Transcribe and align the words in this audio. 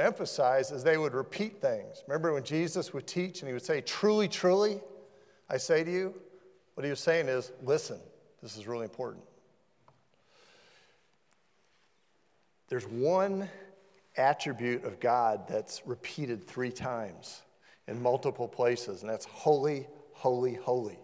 emphasize 0.00 0.70
is 0.70 0.82
they 0.82 0.98
would 0.98 1.14
repeat 1.14 1.60
things. 1.60 2.02
Remember 2.06 2.32
when 2.32 2.44
Jesus 2.44 2.92
would 2.92 3.06
teach 3.06 3.40
and 3.40 3.48
he 3.48 3.52
would 3.52 3.64
say, 3.64 3.80
Truly, 3.80 4.28
truly, 4.28 4.80
I 5.48 5.56
say 5.56 5.84
to 5.84 5.90
you? 5.90 6.14
What 6.74 6.84
he 6.84 6.90
was 6.90 7.00
saying 7.00 7.28
is, 7.28 7.52
Listen, 7.62 7.98
this 8.42 8.56
is 8.56 8.66
really 8.66 8.84
important. 8.84 9.24
There's 12.68 12.86
one 12.86 13.48
attribute 14.16 14.84
of 14.84 15.00
God 15.00 15.48
that's 15.48 15.82
repeated 15.86 16.46
three 16.46 16.70
times 16.70 17.42
in 17.86 18.02
multiple 18.02 18.48
places, 18.48 19.02
and 19.02 19.10
that's 19.10 19.24
holy, 19.24 19.86
holy, 20.12 20.54
holy. 20.54 20.98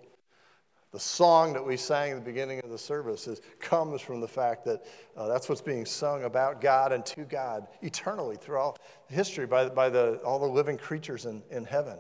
The 0.95 1.01
song 1.01 1.55
that 1.55 1.67
we 1.67 1.77
sang 1.77 2.13
at 2.13 2.15
the 2.15 2.25
beginning 2.25 2.61
of 2.63 2.71
the 2.71 2.79
service 2.79 3.27
is, 3.27 3.41
comes 3.59 4.01
from 4.01 4.21
the 4.21 4.29
fact 4.29 4.65
that 4.67 4.87
uh, 5.17 5.27
that's 5.27 5.49
what's 5.49 5.61
being 5.61 5.85
sung 5.85 6.23
about 6.23 6.61
God 6.61 6.93
and 6.93 7.05
to 7.07 7.25
God 7.25 7.67
eternally 7.83 8.37
throughout 8.37 8.79
history 9.09 9.45
by, 9.45 9.69
by 9.69 9.89
the, 9.89 10.21
all 10.25 10.39
the 10.39 10.47
living 10.47 10.79
creatures 10.79 11.27
in, 11.27 11.43
in 11.51 11.65
heaven. 11.65 11.99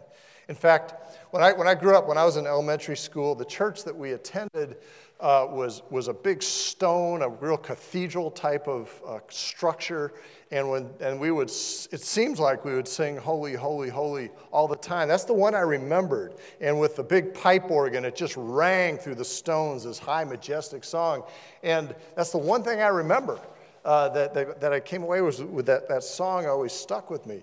In 0.48 0.54
fact, 0.54 0.94
when 1.32 1.42
I, 1.42 1.52
when 1.54 1.66
I 1.66 1.74
grew 1.74 1.96
up, 1.96 2.06
when 2.06 2.16
I 2.16 2.24
was 2.24 2.36
in 2.36 2.46
elementary 2.46 2.96
school, 2.96 3.34
the 3.34 3.44
church 3.44 3.82
that 3.82 3.96
we 3.96 4.12
attended 4.12 4.76
uh, 5.18 5.48
was, 5.50 5.82
was 5.90 6.06
a 6.06 6.14
big 6.14 6.40
stone, 6.40 7.22
a 7.22 7.28
real 7.28 7.56
cathedral 7.56 8.30
type 8.30 8.68
of 8.68 9.02
uh, 9.04 9.18
structure. 9.28 10.12
And, 10.54 10.70
when, 10.70 10.88
and 11.00 11.18
we 11.18 11.32
would, 11.32 11.48
it 11.48 12.00
seems 12.00 12.38
like 12.38 12.64
we 12.64 12.76
would 12.76 12.86
sing 12.86 13.16
Holy, 13.16 13.54
Holy, 13.54 13.88
Holy 13.88 14.30
all 14.52 14.68
the 14.68 14.76
time. 14.76 15.08
That's 15.08 15.24
the 15.24 15.34
one 15.34 15.52
I 15.52 15.62
remembered. 15.62 16.36
And 16.60 16.78
with 16.78 16.94
the 16.94 17.02
big 17.02 17.34
pipe 17.34 17.72
organ, 17.72 18.04
it 18.04 18.14
just 18.14 18.36
rang 18.36 18.96
through 18.96 19.16
the 19.16 19.24
stones, 19.24 19.82
this 19.82 19.98
high, 19.98 20.22
majestic 20.22 20.84
song. 20.84 21.24
And 21.64 21.92
that's 22.14 22.30
the 22.30 22.38
one 22.38 22.62
thing 22.62 22.80
I 22.80 22.86
remember 22.86 23.40
uh, 23.84 24.10
that, 24.10 24.32
that, 24.34 24.60
that 24.60 24.72
I 24.72 24.78
came 24.78 25.02
away 25.02 25.22
with, 25.22 25.40
with 25.40 25.66
that, 25.66 25.88
that 25.88 26.04
song 26.04 26.46
always 26.46 26.72
stuck 26.72 27.10
with 27.10 27.26
me. 27.26 27.42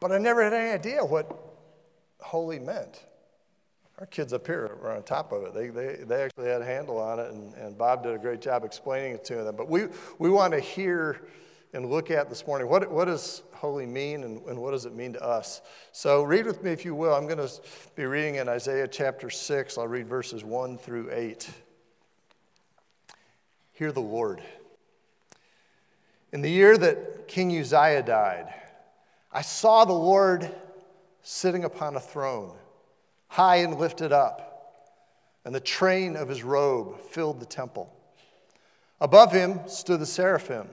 But 0.00 0.10
I 0.10 0.16
never 0.16 0.42
had 0.42 0.54
any 0.54 0.70
idea 0.70 1.04
what 1.04 1.30
holy 2.20 2.58
meant. 2.58 3.04
Our 3.98 4.06
kids 4.06 4.32
up 4.32 4.46
here 4.46 4.78
were 4.82 4.92
on 4.92 5.02
top 5.02 5.30
of 5.30 5.42
it. 5.42 5.52
They, 5.52 5.68
they, 5.68 6.04
they 6.04 6.22
actually 6.22 6.48
had 6.48 6.62
a 6.62 6.64
handle 6.64 6.96
on 6.96 7.18
it, 7.18 7.32
and, 7.32 7.52
and 7.56 7.76
Bob 7.76 8.02
did 8.02 8.14
a 8.14 8.18
great 8.18 8.40
job 8.40 8.64
explaining 8.64 9.16
it 9.16 9.26
to 9.26 9.44
them. 9.44 9.56
But 9.56 9.68
we, 9.68 9.88
we 10.18 10.30
want 10.30 10.54
to 10.54 10.60
hear 10.60 11.20
and 11.72 11.90
look 11.90 12.10
at 12.10 12.28
this 12.28 12.46
morning 12.46 12.68
what, 12.68 12.90
what 12.90 13.06
does 13.06 13.42
holy 13.52 13.86
mean 13.86 14.24
and, 14.24 14.44
and 14.46 14.58
what 14.58 14.70
does 14.70 14.86
it 14.86 14.94
mean 14.94 15.12
to 15.12 15.22
us? 15.22 15.60
So 15.92 16.22
read 16.22 16.46
with 16.46 16.62
me 16.62 16.70
if 16.70 16.84
you 16.84 16.94
will. 16.94 17.14
I'm 17.14 17.26
going 17.26 17.38
to 17.38 17.50
be 17.96 18.04
reading 18.04 18.36
in 18.36 18.48
Isaiah 18.48 18.88
chapter 18.88 19.30
6. 19.30 19.78
I'll 19.78 19.88
read 19.88 20.06
verses 20.06 20.44
1 20.44 20.78
through 20.78 21.10
8. 21.12 21.50
Hear 23.72 23.92
the 23.92 24.00
Lord. 24.00 24.42
In 26.32 26.42
the 26.42 26.50
year 26.50 26.76
that 26.76 27.28
King 27.28 27.56
Uzziah 27.58 28.02
died, 28.02 28.52
I 29.32 29.42
saw 29.42 29.84
the 29.84 29.92
Lord 29.92 30.50
sitting 31.22 31.64
upon 31.64 31.96
a 31.96 32.00
throne 32.00 32.54
high 33.28 33.56
and 33.56 33.78
lifted 33.78 34.12
up, 34.12 34.94
and 35.44 35.54
the 35.54 35.60
train 35.60 36.16
of 36.16 36.28
his 36.28 36.42
robe 36.42 37.00
filled 37.00 37.40
the 37.40 37.46
temple. 37.46 37.94
Above 39.00 39.32
him 39.32 39.60
stood 39.68 40.00
the 40.00 40.06
seraphim. 40.06 40.68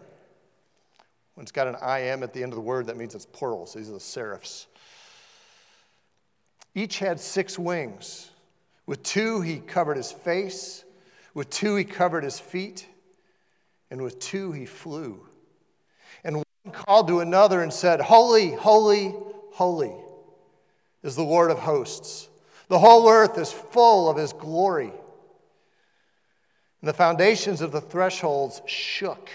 When 1.35 1.43
it's 1.43 1.51
got 1.51 1.67
an 1.67 1.75
I 1.81 1.99
am 1.99 2.23
at 2.23 2.33
the 2.33 2.41
end 2.41 2.53
of 2.53 2.55
the 2.55 2.61
word, 2.61 2.87
that 2.87 2.97
means 2.97 3.13
it's 3.13 3.25
plural. 3.25 3.65
So 3.65 3.79
these 3.79 3.89
are 3.89 3.93
the 3.93 3.99
seraphs. 3.99 4.67
Each 6.73 6.99
had 6.99 7.19
six 7.19 7.59
wings. 7.59 8.29
With 8.85 9.03
two, 9.03 9.41
he 9.41 9.59
covered 9.59 9.97
his 9.97 10.11
face. 10.11 10.83
With 11.33 11.49
two, 11.49 11.75
he 11.75 11.83
covered 11.83 12.23
his 12.23 12.39
feet. 12.39 12.87
And 13.91 14.01
with 14.01 14.19
two, 14.19 14.51
he 14.51 14.65
flew. 14.65 15.25
And 16.23 16.37
one 16.37 16.45
called 16.71 17.07
to 17.09 17.19
another 17.19 17.61
and 17.61 17.71
said, 17.71 18.01
Holy, 18.01 18.51
holy, 18.51 19.13
holy 19.51 19.93
is 21.03 21.15
the 21.15 21.23
Lord 21.23 21.51
of 21.51 21.59
hosts. 21.59 22.29
The 22.67 22.79
whole 22.79 23.09
earth 23.09 23.37
is 23.37 23.51
full 23.51 24.09
of 24.09 24.17
his 24.17 24.33
glory. 24.33 24.91
And 26.81 26.89
the 26.89 26.93
foundations 26.93 27.61
of 27.61 27.71
the 27.71 27.81
thresholds 27.81 28.61
shook 28.65 29.29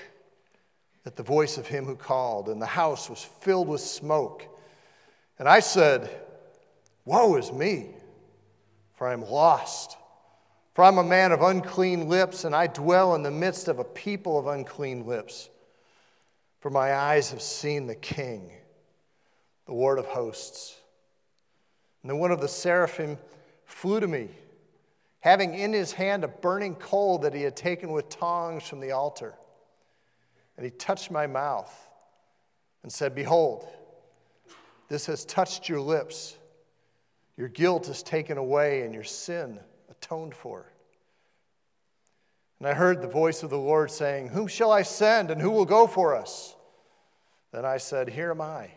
at 1.06 1.16
the 1.16 1.22
voice 1.22 1.56
of 1.58 1.66
him 1.66 1.84
who 1.86 1.96
called, 1.96 2.48
and 2.48 2.60
the 2.60 2.66
house 2.66 3.08
was 3.08 3.22
filled 3.22 3.68
with 3.68 3.80
smoke. 3.80 4.46
And 5.38 5.48
I 5.48 5.60
said, 5.60 6.10
Woe 7.04 7.36
is 7.36 7.50
me, 7.50 7.94
for 8.96 9.08
I 9.08 9.12
am 9.12 9.22
lost. 9.22 9.96
For 10.74 10.84
I'm 10.84 10.98
a 10.98 11.04
man 11.04 11.32
of 11.32 11.42
unclean 11.42 12.08
lips, 12.08 12.44
and 12.44 12.54
I 12.54 12.66
dwell 12.66 13.14
in 13.14 13.22
the 13.22 13.30
midst 13.30 13.68
of 13.68 13.78
a 13.78 13.84
people 13.84 14.38
of 14.38 14.46
unclean 14.46 15.06
lips. 15.06 15.48
For 16.60 16.70
my 16.70 16.94
eyes 16.94 17.30
have 17.30 17.42
seen 17.42 17.86
the 17.86 17.94
King, 17.94 18.52
the 19.66 19.72
Lord 19.72 19.98
of 19.98 20.06
hosts. 20.06 20.76
And 22.02 22.10
then 22.10 22.18
one 22.18 22.30
of 22.30 22.40
the 22.40 22.48
seraphim 22.48 23.18
flew 23.64 24.00
to 24.00 24.06
me, 24.06 24.28
having 25.20 25.54
in 25.54 25.72
his 25.72 25.92
hand 25.92 26.22
a 26.22 26.28
burning 26.28 26.74
coal 26.74 27.18
that 27.18 27.34
he 27.34 27.42
had 27.42 27.56
taken 27.56 27.90
with 27.92 28.08
tongs 28.08 28.66
from 28.66 28.80
the 28.80 28.92
altar. 28.92 29.34
And 30.60 30.66
he 30.66 30.76
touched 30.76 31.10
my 31.10 31.26
mouth 31.26 31.74
and 32.82 32.92
said, 32.92 33.14
Behold, 33.14 33.66
this 34.88 35.06
has 35.06 35.24
touched 35.24 35.70
your 35.70 35.80
lips. 35.80 36.36
Your 37.38 37.48
guilt 37.48 37.88
is 37.88 38.02
taken 38.02 38.36
away 38.36 38.82
and 38.82 38.92
your 38.92 39.02
sin 39.02 39.58
atoned 39.90 40.34
for. 40.34 40.70
And 42.58 42.68
I 42.68 42.74
heard 42.74 43.00
the 43.00 43.08
voice 43.08 43.42
of 43.42 43.48
the 43.48 43.56
Lord 43.56 43.90
saying, 43.90 44.28
Whom 44.28 44.48
shall 44.48 44.70
I 44.70 44.82
send 44.82 45.30
and 45.30 45.40
who 45.40 45.50
will 45.50 45.64
go 45.64 45.86
for 45.86 46.14
us? 46.14 46.54
Then 47.52 47.64
I 47.64 47.78
said, 47.78 48.10
Here 48.10 48.30
am 48.30 48.42
I. 48.42 48.70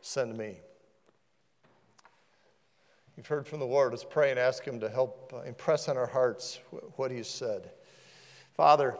Send 0.00 0.36
me. 0.36 0.58
You've 3.16 3.28
heard 3.28 3.46
from 3.46 3.60
the 3.60 3.66
Lord. 3.66 3.92
Let's 3.92 4.02
pray 4.02 4.32
and 4.32 4.38
ask 4.40 4.64
Him 4.64 4.80
to 4.80 4.88
help 4.88 5.32
impress 5.46 5.88
on 5.88 5.96
our 5.96 6.08
hearts 6.08 6.58
what 6.96 7.12
He's 7.12 7.28
said. 7.28 7.70
Father, 8.56 8.96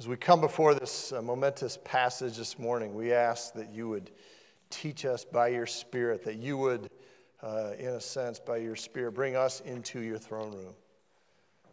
as 0.00 0.08
we 0.08 0.16
come 0.16 0.40
before 0.40 0.74
this 0.74 1.12
uh, 1.12 1.20
momentous 1.20 1.78
passage 1.84 2.38
this 2.38 2.58
morning, 2.58 2.94
we 2.94 3.12
ask 3.12 3.52
that 3.52 3.68
you 3.68 3.86
would 3.90 4.10
teach 4.70 5.04
us 5.04 5.26
by 5.26 5.48
your 5.48 5.66
Spirit, 5.66 6.24
that 6.24 6.36
you 6.36 6.56
would, 6.56 6.88
uh, 7.42 7.72
in 7.78 7.88
a 7.88 8.00
sense, 8.00 8.40
by 8.40 8.56
your 8.56 8.76
Spirit, 8.76 9.12
bring 9.12 9.36
us 9.36 9.60
into 9.60 10.00
your 10.00 10.16
throne 10.16 10.52
room, 10.52 10.72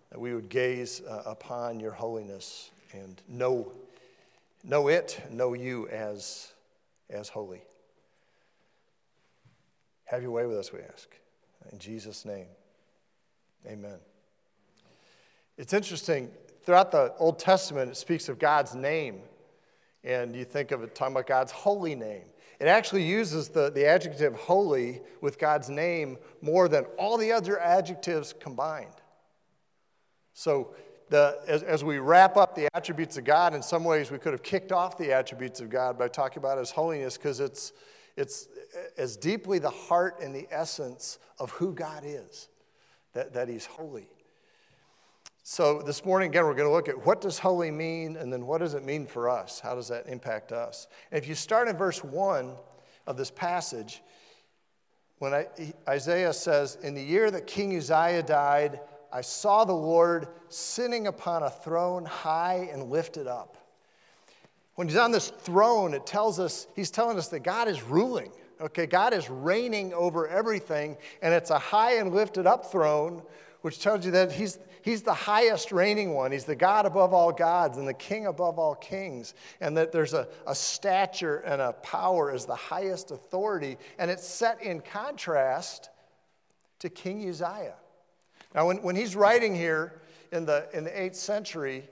that 0.09 0.19
we 0.19 0.35
would 0.35 0.49
gaze 0.49 1.01
uh, 1.07 1.23
upon 1.25 1.79
your 1.79 1.93
holiness 1.93 2.69
and 2.91 3.21
know, 3.29 3.71
know 4.61 4.89
it, 4.89 5.21
know 5.31 5.53
you 5.53 5.87
as, 5.87 6.51
as 7.09 7.29
holy. 7.29 7.61
Have 10.03 10.21
your 10.21 10.31
way 10.31 10.45
with 10.45 10.57
us, 10.57 10.73
we 10.73 10.79
ask. 10.81 11.07
In 11.71 11.79
Jesus' 11.79 12.25
name, 12.25 12.47
amen. 13.65 13.99
It's 15.57 15.71
interesting, 15.71 16.29
throughout 16.67 16.91
the 16.91 17.13
Old 17.17 17.39
Testament, 17.39 17.89
it 17.89 17.95
speaks 17.95 18.27
of 18.27 18.39
God's 18.39 18.75
name. 18.75 19.21
And 20.03 20.35
you 20.35 20.43
think 20.43 20.71
of 20.71 20.83
it 20.83 20.93
talking 20.93 21.13
about 21.13 21.25
God's 21.25 21.53
holy 21.53 21.95
name. 21.95 22.25
It 22.59 22.67
actually 22.67 23.03
uses 23.03 23.47
the, 23.47 23.69
the 23.69 23.87
adjective 23.87 24.35
holy 24.35 24.99
with 25.21 25.39
God's 25.39 25.69
name 25.69 26.17
more 26.41 26.67
than 26.67 26.83
all 26.97 27.17
the 27.17 27.31
other 27.31 27.57
adjectives 27.57 28.33
combined. 28.37 28.91
So, 30.33 30.75
the, 31.09 31.39
as, 31.47 31.63
as 31.63 31.85
we 31.85 31.99
wrap 31.99 32.35
up 32.35 32.53
the 32.53 32.67
attributes 32.75 33.15
of 33.15 33.23
God, 33.23 33.55
in 33.55 33.61
some 33.61 33.85
ways 33.85 34.11
we 34.11 34.17
could 34.17 34.33
have 34.33 34.43
kicked 34.43 34.73
off 34.73 34.97
the 34.97 35.13
attributes 35.13 35.61
of 35.61 35.69
God 35.69 35.97
by 35.97 36.09
talking 36.09 36.39
about 36.39 36.57
His 36.57 36.69
holiness 36.69 37.15
because 37.15 37.39
it's, 37.39 37.71
it's 38.17 38.49
as 38.97 39.15
deeply 39.15 39.57
the 39.57 39.69
heart 39.69 40.19
and 40.21 40.35
the 40.35 40.49
essence 40.51 41.17
of 41.39 41.49
who 41.51 41.73
God 41.73 42.03
is, 42.03 42.49
that, 43.13 43.31
that 43.35 43.47
He's 43.47 43.65
holy. 43.65 44.09
So 45.49 45.81
this 45.81 46.03
morning, 46.03 46.27
again, 46.29 46.43
we're 46.43 46.55
going 46.55 46.67
to 46.67 46.73
look 46.73 46.89
at 46.89 47.05
what 47.05 47.21
does 47.21 47.39
holy 47.39 47.71
mean, 47.71 48.17
and 48.17 48.33
then 48.33 48.45
what 48.45 48.57
does 48.57 48.73
it 48.73 48.83
mean 48.83 49.05
for 49.05 49.29
us? 49.29 49.61
How 49.61 49.75
does 49.75 49.87
that 49.87 50.05
impact 50.07 50.51
us? 50.51 50.87
And 51.09 51.17
if 51.17 51.29
you 51.29 51.35
start 51.35 51.69
in 51.69 51.77
verse 51.77 52.03
1 52.03 52.51
of 53.07 53.15
this 53.15 53.31
passage, 53.31 54.03
when 55.19 55.33
I, 55.33 55.47
Isaiah 55.87 56.33
says, 56.33 56.77
In 56.83 56.95
the 56.95 57.01
year 57.01 57.31
that 57.31 57.47
King 57.47 57.77
Uzziah 57.77 58.23
died, 58.23 58.81
I 59.09 59.21
saw 59.21 59.63
the 59.63 59.71
Lord 59.71 60.27
sitting 60.49 61.07
upon 61.07 61.43
a 61.43 61.49
throne 61.49 62.03
high 62.03 62.67
and 62.73 62.89
lifted 62.89 63.25
up. 63.25 63.55
When 64.75 64.89
he's 64.89 64.97
on 64.97 65.13
this 65.13 65.29
throne, 65.29 65.93
it 65.93 66.05
tells 66.05 66.41
us, 66.41 66.67
he's 66.75 66.91
telling 66.91 67.17
us 67.17 67.29
that 67.29 67.43
God 67.43 67.69
is 67.69 67.81
ruling. 67.83 68.33
Okay, 68.59 68.85
God 68.85 69.13
is 69.13 69.29
reigning 69.29 69.93
over 69.93 70.27
everything, 70.27 70.97
and 71.21 71.33
it's 71.33 71.51
a 71.51 71.59
high 71.59 71.99
and 71.99 72.13
lifted 72.13 72.45
up 72.45 72.69
throne, 72.69 73.21
which 73.61 73.79
tells 73.79 74.05
you 74.05 74.11
that 74.11 74.31
he's, 74.31 74.59
he's 74.81 75.01
the 75.01 75.13
highest 75.13 75.71
reigning 75.71 76.13
one. 76.13 76.31
He's 76.31 76.45
the 76.45 76.55
God 76.55 76.85
above 76.85 77.13
all 77.13 77.31
gods 77.31 77.77
and 77.77 77.87
the 77.87 77.93
king 77.93 78.27
above 78.27 78.59
all 78.59 78.75
kings, 78.75 79.33
and 79.59 79.75
that 79.77 79.91
there's 79.91 80.13
a, 80.13 80.27
a 80.45 80.55
stature 80.55 81.37
and 81.39 81.61
a 81.61 81.73
power 81.73 82.31
as 82.31 82.45
the 82.45 82.55
highest 82.55 83.11
authority, 83.11 83.77
and 83.97 84.11
it's 84.11 84.27
set 84.27 84.61
in 84.61 84.81
contrast 84.81 85.89
to 86.79 86.89
King 86.89 87.27
Uzziah. 87.27 87.75
Now, 88.53 88.67
when, 88.67 88.77
when 88.77 88.95
he's 88.95 89.15
writing 89.15 89.55
here 89.55 90.01
in 90.31 90.45
the, 90.45 90.69
in 90.73 90.83
the 90.83 90.91
8th 90.91 91.15
century, 91.15 91.89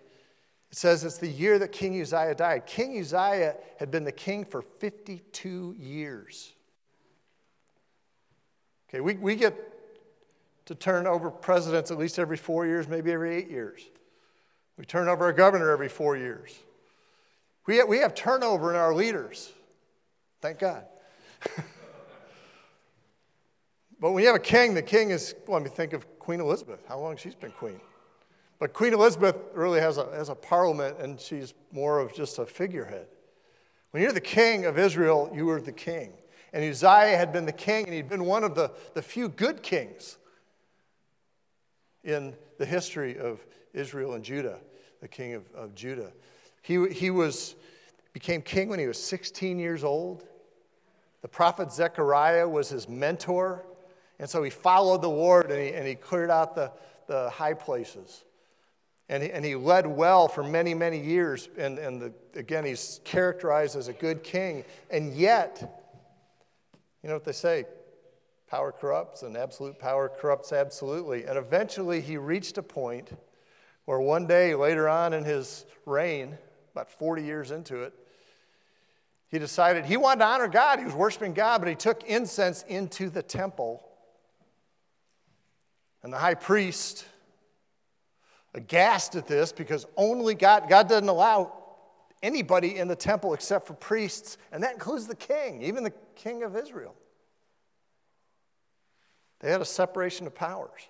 It 0.72 0.78
says 0.78 1.04
it's 1.04 1.18
the 1.18 1.28
year 1.28 1.58
that 1.60 1.72
King 1.72 2.02
Uzziah 2.02 2.36
died. 2.36 2.66
King 2.66 3.00
Uzziah 3.00 3.56
had 3.78 3.92
been 3.92 4.04
the 4.04 4.12
king 4.12 4.44
for 4.46 4.62
52 4.62 5.76
years. 5.78 6.54
Okay, 8.90 9.00
we, 9.00 9.16
we 9.16 9.36
get 9.36 9.56
to 10.66 10.76
turn 10.76 11.08
over 11.08 11.30
presidents 11.30 11.92
at 11.92 11.98
least 11.98 12.20
every 12.20 12.38
four 12.38 12.66
years, 12.66 12.88
maybe 12.88 13.12
every 13.12 13.36
eight 13.36 13.50
years. 13.50 13.82
We 14.78 14.86
turn 14.86 15.08
over 15.08 15.30
a 15.30 15.34
governor 15.34 15.70
every 15.72 15.90
four 15.90 16.18
years. 16.18 16.58
We 17.66 17.78
have, 17.78 17.88
we 17.88 18.00
have 18.00 18.14
turnover 18.14 18.70
in 18.72 18.76
our 18.76 18.94
leaders. 18.94 19.52
Thank 20.42 20.60
God. 20.60 20.86
but 24.00 24.12
when 24.12 24.22
you 24.22 24.28
have 24.28 24.36
a 24.36 24.40
king, 24.40 24.74
the 24.74 24.82
king 24.82 25.12
is, 25.12 25.36
well, 25.48 25.58
let 25.58 25.64
me 25.64 25.70
think 25.70 25.94
of 25.94 26.20
Queen 26.20 26.40
Elizabeth, 26.40 26.84
how 26.88 27.00
long 27.00 27.16
she's 27.18 27.36
been 27.36 27.52
queen. 27.52 27.80
But 28.60 28.74
Queen 28.74 28.94
Elizabeth 28.94 29.36
really 29.54 29.80
has 29.80 29.98
a, 29.98 30.10
has 30.14 30.30
a 30.30 30.36
parliament, 30.36 30.98
and 31.00 31.20
she's 31.20 31.54
more 31.72 32.00
of 32.00 32.14
just 32.14 32.40
a 32.40 32.46
figurehead. 32.46 33.08
When 33.92 34.02
you're 34.04 34.12
the 34.12 34.22
king 34.22 34.66
of 34.66 34.78
Israel, 34.78 35.32
you 35.34 35.50
are 35.50 35.62
the 35.62 35.72
king. 35.72 36.14
And 36.54 36.64
Uzziah 36.64 37.18
had 37.18 37.32
been 37.34 37.46
the 37.46 37.52
king, 37.52 37.86
and 37.86 37.94
he'd 37.94 38.10
been 38.10 38.26
one 38.26 38.44
of 38.44 38.56
the, 38.56 38.72
the 38.94 39.02
few 39.02 39.30
good 39.30 39.62
kings 39.62 40.18
in 42.06 42.36
the 42.58 42.66
history 42.66 43.18
of 43.18 43.46
Israel 43.74 44.14
and 44.14 44.24
Judah, 44.24 44.60
the 45.02 45.08
king 45.08 45.34
of, 45.34 45.44
of 45.54 45.76
Judah. 45.76 46.14
He, 46.62 46.88
he 46.90 47.10
was, 47.10 47.56
became 48.14 48.42
king 48.42 48.70
when 48.70 48.80
he 48.80 48.88
was 48.88 49.02
16 49.02 49.60
years 49.60 49.84
old. 49.84 50.24
The 51.22 51.28
prophet 51.28 51.74
Zechariah 51.74 52.48
was 52.48 52.70
his 52.70 52.88
mentor, 52.88 53.66
and 54.20 54.30
so 54.30 54.44
he 54.44 54.50
followed 54.50 55.02
the 55.02 55.10
Lord 55.10 55.52
and 55.52 55.60
he, 55.60 55.74
and 55.74 55.86
he 55.86 55.96
cleared 55.96 56.30
out 56.30 56.56
the, 56.56 56.72
the 57.08 57.30
high 57.32 57.54
places. 57.54 58.24
And 59.10 59.22
he, 59.22 59.32
and 59.32 59.44
he 59.44 59.56
led 59.56 59.86
well 59.86 60.28
for 60.28 60.44
many, 60.44 60.74
many 60.74 61.00
years. 61.00 61.50
And, 61.58 61.78
and 61.78 62.02
the, 62.02 62.14
again, 62.36 62.66
he's 62.66 63.02
characterized 63.04 63.76
as 63.76 63.88
a 63.88 63.94
good 63.94 64.24
king. 64.24 64.64
And 64.90 65.14
yet, 65.14 65.80
you 67.04 67.10
know 67.10 67.16
what 67.16 67.26
they 67.26 67.32
say 67.32 67.66
power 68.48 68.72
corrupts, 68.72 69.24
and 69.24 69.36
absolute 69.36 69.80
power 69.80 70.10
corrupts 70.10 70.52
absolutely. 70.52 71.26
And 71.26 71.38
eventually, 71.38 72.02
he 72.02 72.18
reached 72.18 72.58
a 72.58 72.64
point 72.64 73.12
where 73.86 74.00
one 74.00 74.28
day 74.28 74.56
later 74.56 74.88
on 74.90 75.14
in 75.14 75.24
his 75.24 75.66
reign, 75.86 76.38
about 76.74 76.92
40 76.92 77.24
years 77.24 77.52
into 77.52 77.84
it, 77.84 77.94
he 79.28 79.40
decided 79.40 79.86
he 79.86 79.98
wanted 79.98 80.20
to 80.20 80.26
honor 80.26 80.48
God. 80.48 80.80
He 80.80 80.86
was 80.86 80.94
worshiping 80.94 81.34
God, 81.34 81.60
but 81.60 81.68
he 81.68 81.76
took 81.76 82.04
incense 82.04 82.64
into 82.68 83.10
the 83.10 83.24
temple. 83.24 83.84
And 86.04 86.14
the 86.14 86.18
high 86.18 86.36
priest, 86.36 87.06
aghast 88.54 89.16
at 89.16 89.28
this 89.28 89.52
because 89.52 89.86
only 89.98 90.36
God, 90.36 90.70
God 90.70 90.88
doesn't 90.88 91.10
allow 91.10 91.64
anybody 92.22 92.78
in 92.78 92.88
the 92.88 92.96
temple 92.96 93.34
except 93.34 93.68
for 93.68 93.74
priests, 93.74 94.38
and 94.52 94.64
that 94.64 94.74
includes 94.74 95.08
the 95.08 95.16
king, 95.16 95.62
even 95.62 95.84
the 95.84 95.94
king 96.16 96.44
of 96.44 96.56
Israel. 96.56 96.96
They 99.40 99.52
had 99.52 99.62
a 99.62 99.66
separation 99.66 100.28
of 100.28 100.36
powers. 100.36 100.90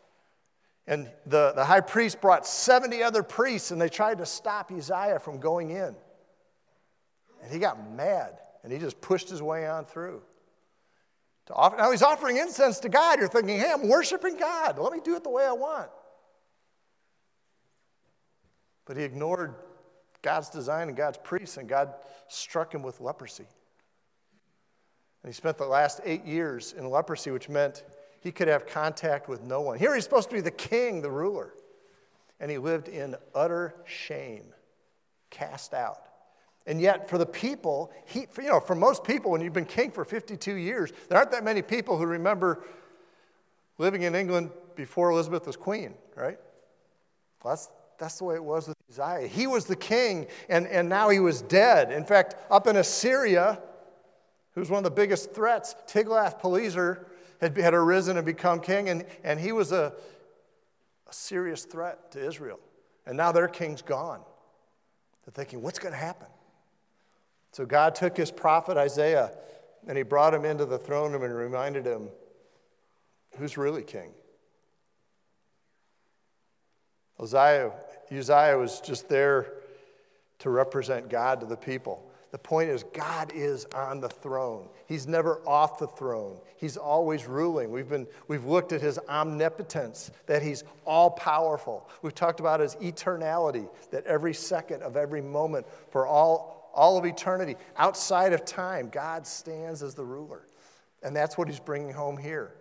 And 0.88 1.10
the, 1.26 1.54
the 1.56 1.66
high 1.66 1.82
priest 1.82 2.22
brought 2.22 2.46
70 2.46 3.02
other 3.02 3.24
priests, 3.24 3.72
and 3.72 3.82
they 3.82 3.90
tried 3.90 4.20
to 4.20 4.26
stop 4.26 4.72
Uzziah 4.72 5.20
from 5.20 5.40
going 5.40 5.72
in. 5.72 5.96
And 7.42 7.52
he 7.52 7.60
got 7.60 7.92
mad, 7.92 8.40
and 8.64 8.72
he 8.72 8.78
just 8.78 9.02
pushed 9.02 9.30
his 9.30 9.42
way 9.42 9.68
on 9.68 9.86
through. 9.86 10.22
To 11.48 11.54
offer, 11.54 11.78
now 11.78 11.92
he's 11.92 12.02
offering 12.02 12.38
incense 12.38 12.80
to 12.80 12.90
God. 12.90 13.20
You're 13.20 13.28
thinking, 13.28 13.60
hey, 13.60 13.72
I'm 13.72 13.88
worshiping 13.88 14.38
God. 14.38 14.80
Let 14.80 14.94
me 14.94 15.00
do 15.04 15.16
it 15.16 15.24
the 15.24 15.30
way 15.30 15.46
I 15.46 15.52
want. 15.52 15.90
But 18.86 18.98
he 18.98 19.04
ignored 19.04 19.56
God's 20.22 20.50
design 20.50 20.88
and 20.88 20.98
God's 20.98 21.20
priests, 21.24 21.58
and 21.58 21.68
God 21.68 21.94
struck 22.28 22.74
him 22.74 22.82
with 22.82 23.00
leprosy. 23.00 23.46
And 25.24 25.32
he 25.32 25.36
spent 25.36 25.58
the 25.58 25.66
last 25.66 26.02
eight 26.04 26.26
years 26.26 26.74
in 26.74 26.88
leprosy, 26.90 27.32
which 27.32 27.50
meant 27.50 27.84
he 28.26 28.32
could 28.32 28.48
have 28.48 28.66
contact 28.66 29.30
with 29.30 29.44
no 29.44 29.62
one. 29.62 29.78
Here 29.78 29.94
he's 29.94 30.04
supposed 30.04 30.30
to 30.30 30.36
be 30.36 30.42
the 30.42 30.50
king, 30.50 31.04
the 31.04 31.12
ruler. 31.12 31.54
And 32.40 32.50
he 32.50 32.58
lived 32.58 32.88
in 32.88 33.16
utter 33.36 33.76
shame, 33.86 34.46
cast 35.30 35.76
out. 35.76 36.02
And 36.66 36.82
yet, 36.82 37.08
for 37.08 37.20
the 37.20 37.26
people, 37.28 37.94
he, 38.08 38.22
you 38.42 38.50
know, 38.50 38.60
for 38.60 38.74
most 38.74 39.04
people, 39.04 39.30
when 39.30 39.42
you've 39.42 39.54
been 39.54 39.64
king 39.64 39.92
for 39.92 40.04
52 40.04 40.56
years, 40.56 40.92
there 41.08 41.20
aren't 41.20 41.30
that 41.34 41.44
many 41.44 41.62
people 41.62 42.00
who 42.00 42.08
remember 42.08 42.64
living 43.78 44.02
in 44.02 44.16
England 44.16 44.50
before 44.76 45.12
Elizabeth 45.12 45.46
was 45.46 45.56
queen, 45.56 45.94
right? 46.16 46.40
Well, 47.44 47.54
that's, 47.54 47.70
that's 48.00 48.18
the 48.18 48.24
way 48.24 48.34
it 48.34 48.44
was 48.44 48.68
with 48.68 48.78
Uzziah. 48.90 49.28
He 49.28 49.46
was 49.46 49.66
the 49.66 49.76
king, 49.76 50.26
and, 50.50 50.66
and 50.66 50.90
now 50.90 51.10
he 51.10 51.20
was 51.20 51.44
dead. 51.44 51.92
In 51.92 52.04
fact, 52.04 52.34
up 52.50 52.66
in 52.66 52.76
Assyria, 52.76 53.62
who's 54.56 54.72
one 54.72 54.80
of 54.80 54.84
the 54.84 54.90
biggest 54.90 55.32
threats, 55.36 55.76
Tiglath-Pileser 55.86 57.06
had, 57.46 57.58
had 57.58 57.74
arisen 57.74 58.18
and 58.18 58.26
become 58.26 58.60
king, 58.60 58.90
and, 58.90 59.06
and 59.24 59.40
he 59.40 59.52
was 59.52 59.72
a, 59.72 59.94
a 61.08 61.14
serious 61.14 61.64
threat 61.64 62.12
to 62.12 62.26
Israel. 62.26 62.60
And 63.06 63.16
now 63.16 63.32
their 63.32 63.48
king's 63.48 63.82
gone. 63.82 64.22
They're 65.26 65.34
thinking, 65.34 65.62
what's 65.62 65.80
going 65.80 65.94
to 65.94 66.00
happen? 66.00 66.28
So 67.52 67.66
God 67.66 67.96
took 67.96 68.18
his 68.18 68.32
prophet 68.32 68.78
Isaiah 68.78 69.32
and 69.88 69.98
he 69.98 70.04
brought 70.04 70.34
him 70.34 70.46
into 70.46 70.66
the 70.66 70.78
throne 70.78 71.12
room 71.12 71.24
and 71.24 71.34
reminded 71.34 71.86
him 71.86 72.10
who's 73.38 73.58
really 73.58 73.84
king. 73.84 74.12
Uzziah, 77.20 77.72
Uzziah 78.12 78.58
was 78.58 78.82
just 78.82 79.08
there 79.08 79.54
to 80.40 80.50
represent 80.50 81.10
God 81.10 81.40
to 81.40 81.46
the 81.46 81.56
people. 81.56 82.12
The 82.32 82.40
point 82.40 82.70
is, 82.70 82.84
God 82.84 83.32
is 83.34 83.66
on 83.74 84.02
the 84.02 84.10
throne. 84.10 84.68
He's 84.88 85.08
never 85.08 85.40
off 85.48 85.80
the 85.80 85.88
throne. 85.88 86.38
He's 86.58 86.76
always 86.76 87.26
ruling. 87.26 87.72
We've, 87.72 87.88
been, 87.88 88.08
we've 88.28 88.46
looked 88.46 88.74
at 88.74 88.82
his 88.82 89.00
omnipotence, 89.08 90.12
that 90.26 90.42
he's 90.42 90.64
all 90.86 91.12
powerful. 91.12 91.90
We've 92.02 92.16
talked 92.16 92.40
about 92.40 92.60
his 92.60 92.76
eternality, 92.76 93.70
that 93.92 94.06
every 94.06 94.34
second 94.34 94.84
of 94.84 94.98
every 94.98 95.22
moment 95.22 95.66
for 95.92 96.06
all, 96.06 96.72
all 96.74 96.98
of 96.98 97.06
eternity, 97.06 97.56
outside 97.78 98.34
of 98.34 98.44
time, 98.44 98.90
God 98.90 99.26
stands 99.26 99.82
as 99.82 99.96
the 99.96 100.04
ruler. 100.04 100.46
And 101.04 101.16
that's 101.16 101.38
what 101.38 101.48
he's 101.48 101.60
bringing 101.60 101.94
home 101.94 102.18
here. 102.18 102.56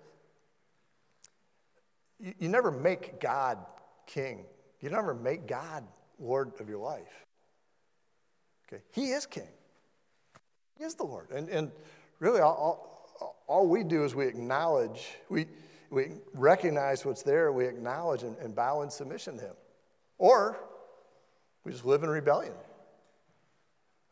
You, 2.21 2.35
you 2.39 2.49
never 2.49 2.71
make 2.71 3.19
God 3.21 3.59
king. 4.07 4.45
You 4.81 4.91
never 4.91 5.15
make 5.15 5.47
God 5.47 5.85
Lord 6.19 6.53
of 6.61 6.69
your 6.69 6.79
life. 6.79 7.27
Okay? 8.67 8.83
He 8.93 9.11
is 9.11 9.27
king. 9.27 9.49
He 10.79 10.85
is 10.85 10.95
the 10.95 11.05
Lord. 11.05 11.31
And, 11.31 11.49
and 11.49 11.71
really, 12.19 12.41
all, 12.41 13.35
all, 13.47 13.67
we 13.67 13.85
do 13.85 14.05
is 14.05 14.15
we 14.15 14.27
acknowledge, 14.27 15.13
we, 15.29 15.47
we 15.91 16.13
recognize 16.35 17.05
what's 17.05 17.23
there, 17.23 17.53
we 17.53 17.67
acknowledge 17.67 18.23
and, 18.23 18.37
and 18.39 18.55
bow 18.55 18.83
in 18.83 18.91
submission 18.91 19.37
to 19.37 19.45
Him. 19.45 19.55
Or 20.19 20.59
we 21.65 21.73
just 21.73 21.85
live 21.85 22.03
in 22.03 22.11
rebellion 22.11 22.55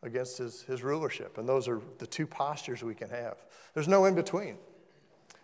against 0.03 0.39
his, 0.39 0.63
his 0.63 0.83
rulership. 0.83 1.39
And 1.39 1.49
those 1.49 1.69
are 1.69 1.81
the 1.99 2.07
two 2.07 2.27
postures 2.27 2.83
we 2.83 2.95
can 2.95 3.09
have. 3.11 3.37
There's 3.75 3.89
no 3.89 4.05
in 4.07 4.15
between. 4.15 4.57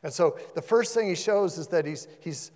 And 0.02 0.12
so 0.12 0.38
the 0.54 0.62
first 0.62 0.94
thing 0.94 1.08
he 1.08 1.14
shows 1.14 1.58
is 1.58 1.68
that 1.68 1.84
he's, 1.84 2.08
he's 2.20 2.50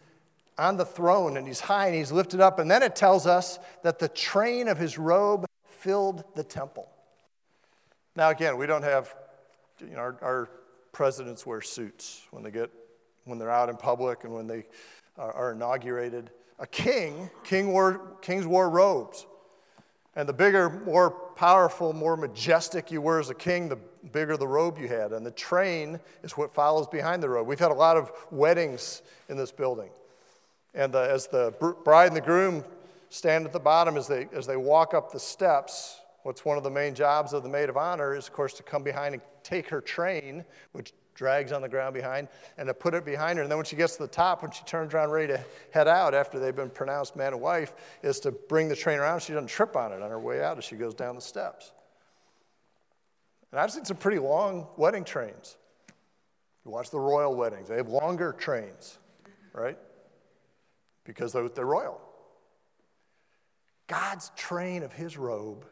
on 0.58 0.76
the 0.76 0.84
throne 0.84 1.36
and 1.36 1.46
he's 1.46 1.60
high 1.60 1.86
and 1.86 1.94
he's 1.94 2.12
lifted 2.12 2.40
up. 2.40 2.58
And 2.58 2.70
then 2.70 2.82
it 2.82 2.96
tells 2.96 3.26
us 3.26 3.58
that 3.82 3.98
the 3.98 4.08
train 4.08 4.68
of 4.68 4.78
his 4.78 4.98
robe 4.98 5.46
filled 5.82 6.24
the 6.36 6.44
temple. 6.44 6.88
Now, 8.14 8.30
again, 8.30 8.56
we 8.56 8.66
don't 8.66 8.84
have, 8.84 9.14
you 9.80 9.94
know, 9.94 9.98
our, 9.98 10.16
our 10.22 10.50
presidents 10.92 11.44
wear 11.44 11.60
suits 11.60 12.22
when 12.30 12.42
they 12.42 12.50
get, 12.50 12.70
when 13.24 13.38
they're 13.38 13.50
out 13.50 13.68
in 13.68 13.76
public 13.76 14.24
and 14.24 14.32
when 14.32 14.46
they 14.46 14.64
are, 15.18 15.32
are 15.32 15.52
inaugurated. 15.52 16.30
A 16.58 16.66
king, 16.66 17.30
king 17.42 17.72
wore, 17.72 18.16
kings 18.20 18.46
wore 18.46 18.70
robes. 18.70 19.26
And 20.14 20.28
the 20.28 20.32
bigger, 20.34 20.68
more 20.84 21.10
powerful, 21.10 21.92
more 21.92 22.16
majestic 22.16 22.90
you 22.90 23.00
were 23.00 23.18
as 23.18 23.30
a 23.30 23.34
king, 23.34 23.68
the 23.68 23.78
bigger 24.12 24.36
the 24.36 24.46
robe 24.46 24.78
you 24.78 24.86
had. 24.86 25.12
And 25.12 25.24
the 25.24 25.30
train 25.30 25.98
is 26.22 26.36
what 26.36 26.54
follows 26.54 26.86
behind 26.86 27.22
the 27.22 27.30
robe. 27.30 27.46
We've 27.48 27.58
had 27.58 27.70
a 27.70 27.74
lot 27.74 27.96
of 27.96 28.12
weddings 28.30 29.02
in 29.28 29.36
this 29.36 29.50
building. 29.50 29.90
And 30.74 30.92
the, 30.92 31.00
as 31.00 31.26
the 31.26 31.54
bride 31.82 32.08
and 32.08 32.16
the 32.16 32.20
groom 32.20 32.62
stand 33.12 33.46
at 33.46 33.52
the 33.52 33.60
bottom 33.60 33.96
as 33.96 34.06
they, 34.06 34.28
as 34.32 34.46
they 34.46 34.56
walk 34.56 34.94
up 34.94 35.12
the 35.12 35.20
steps, 35.20 36.00
what's 36.22 36.44
one 36.44 36.56
of 36.56 36.64
the 36.64 36.70
main 36.70 36.94
jobs 36.94 37.32
of 37.32 37.42
the 37.42 37.48
maid 37.48 37.68
of 37.68 37.76
honor 37.76 38.14
is, 38.14 38.26
of 38.26 38.32
course, 38.32 38.54
to 38.54 38.62
come 38.62 38.82
behind 38.82 39.14
and 39.14 39.22
take 39.42 39.68
her 39.68 39.80
train, 39.80 40.44
which 40.72 40.92
drags 41.14 41.52
on 41.52 41.62
the 41.62 41.68
ground 41.68 41.94
behind, 41.94 42.28
and 42.58 42.66
to 42.66 42.74
put 42.74 42.94
it 42.94 43.04
behind 43.04 43.36
her. 43.36 43.42
And 43.42 43.50
then 43.50 43.58
when 43.58 43.66
she 43.66 43.76
gets 43.76 43.96
to 43.96 44.02
the 44.02 44.08
top, 44.08 44.42
when 44.42 44.50
she 44.50 44.64
turns 44.64 44.94
around 44.94 45.10
ready 45.10 45.32
to 45.32 45.44
head 45.72 45.88
out 45.88 46.14
after 46.14 46.38
they've 46.38 46.56
been 46.56 46.70
pronounced 46.70 47.16
man 47.16 47.32
and 47.32 47.42
wife, 47.42 47.74
is 48.02 48.18
to 48.20 48.32
bring 48.32 48.68
the 48.68 48.76
train 48.76 48.98
around. 48.98 49.20
She 49.20 49.32
doesn't 49.32 49.48
trip 49.48 49.76
on 49.76 49.92
it 49.92 50.02
on 50.02 50.10
her 50.10 50.20
way 50.20 50.42
out 50.42 50.58
as 50.58 50.64
she 50.64 50.76
goes 50.76 50.94
down 50.94 51.14
the 51.14 51.20
steps. 51.20 51.72
And 53.50 53.60
I've 53.60 53.70
seen 53.70 53.84
some 53.84 53.98
pretty 53.98 54.18
long 54.18 54.66
wedding 54.76 55.04
trains. 55.04 55.56
You 56.64 56.70
watch 56.70 56.90
the 56.90 57.00
royal 57.00 57.34
weddings, 57.34 57.68
they 57.68 57.76
have 57.76 57.88
longer 57.88 58.32
trains, 58.32 58.98
right? 59.52 59.76
because 61.04 61.32
they're 61.32 61.66
royal. 61.66 62.00
God's 63.92 64.32
train 64.36 64.82
of 64.82 64.90
his 64.90 65.18
robe 65.18 65.66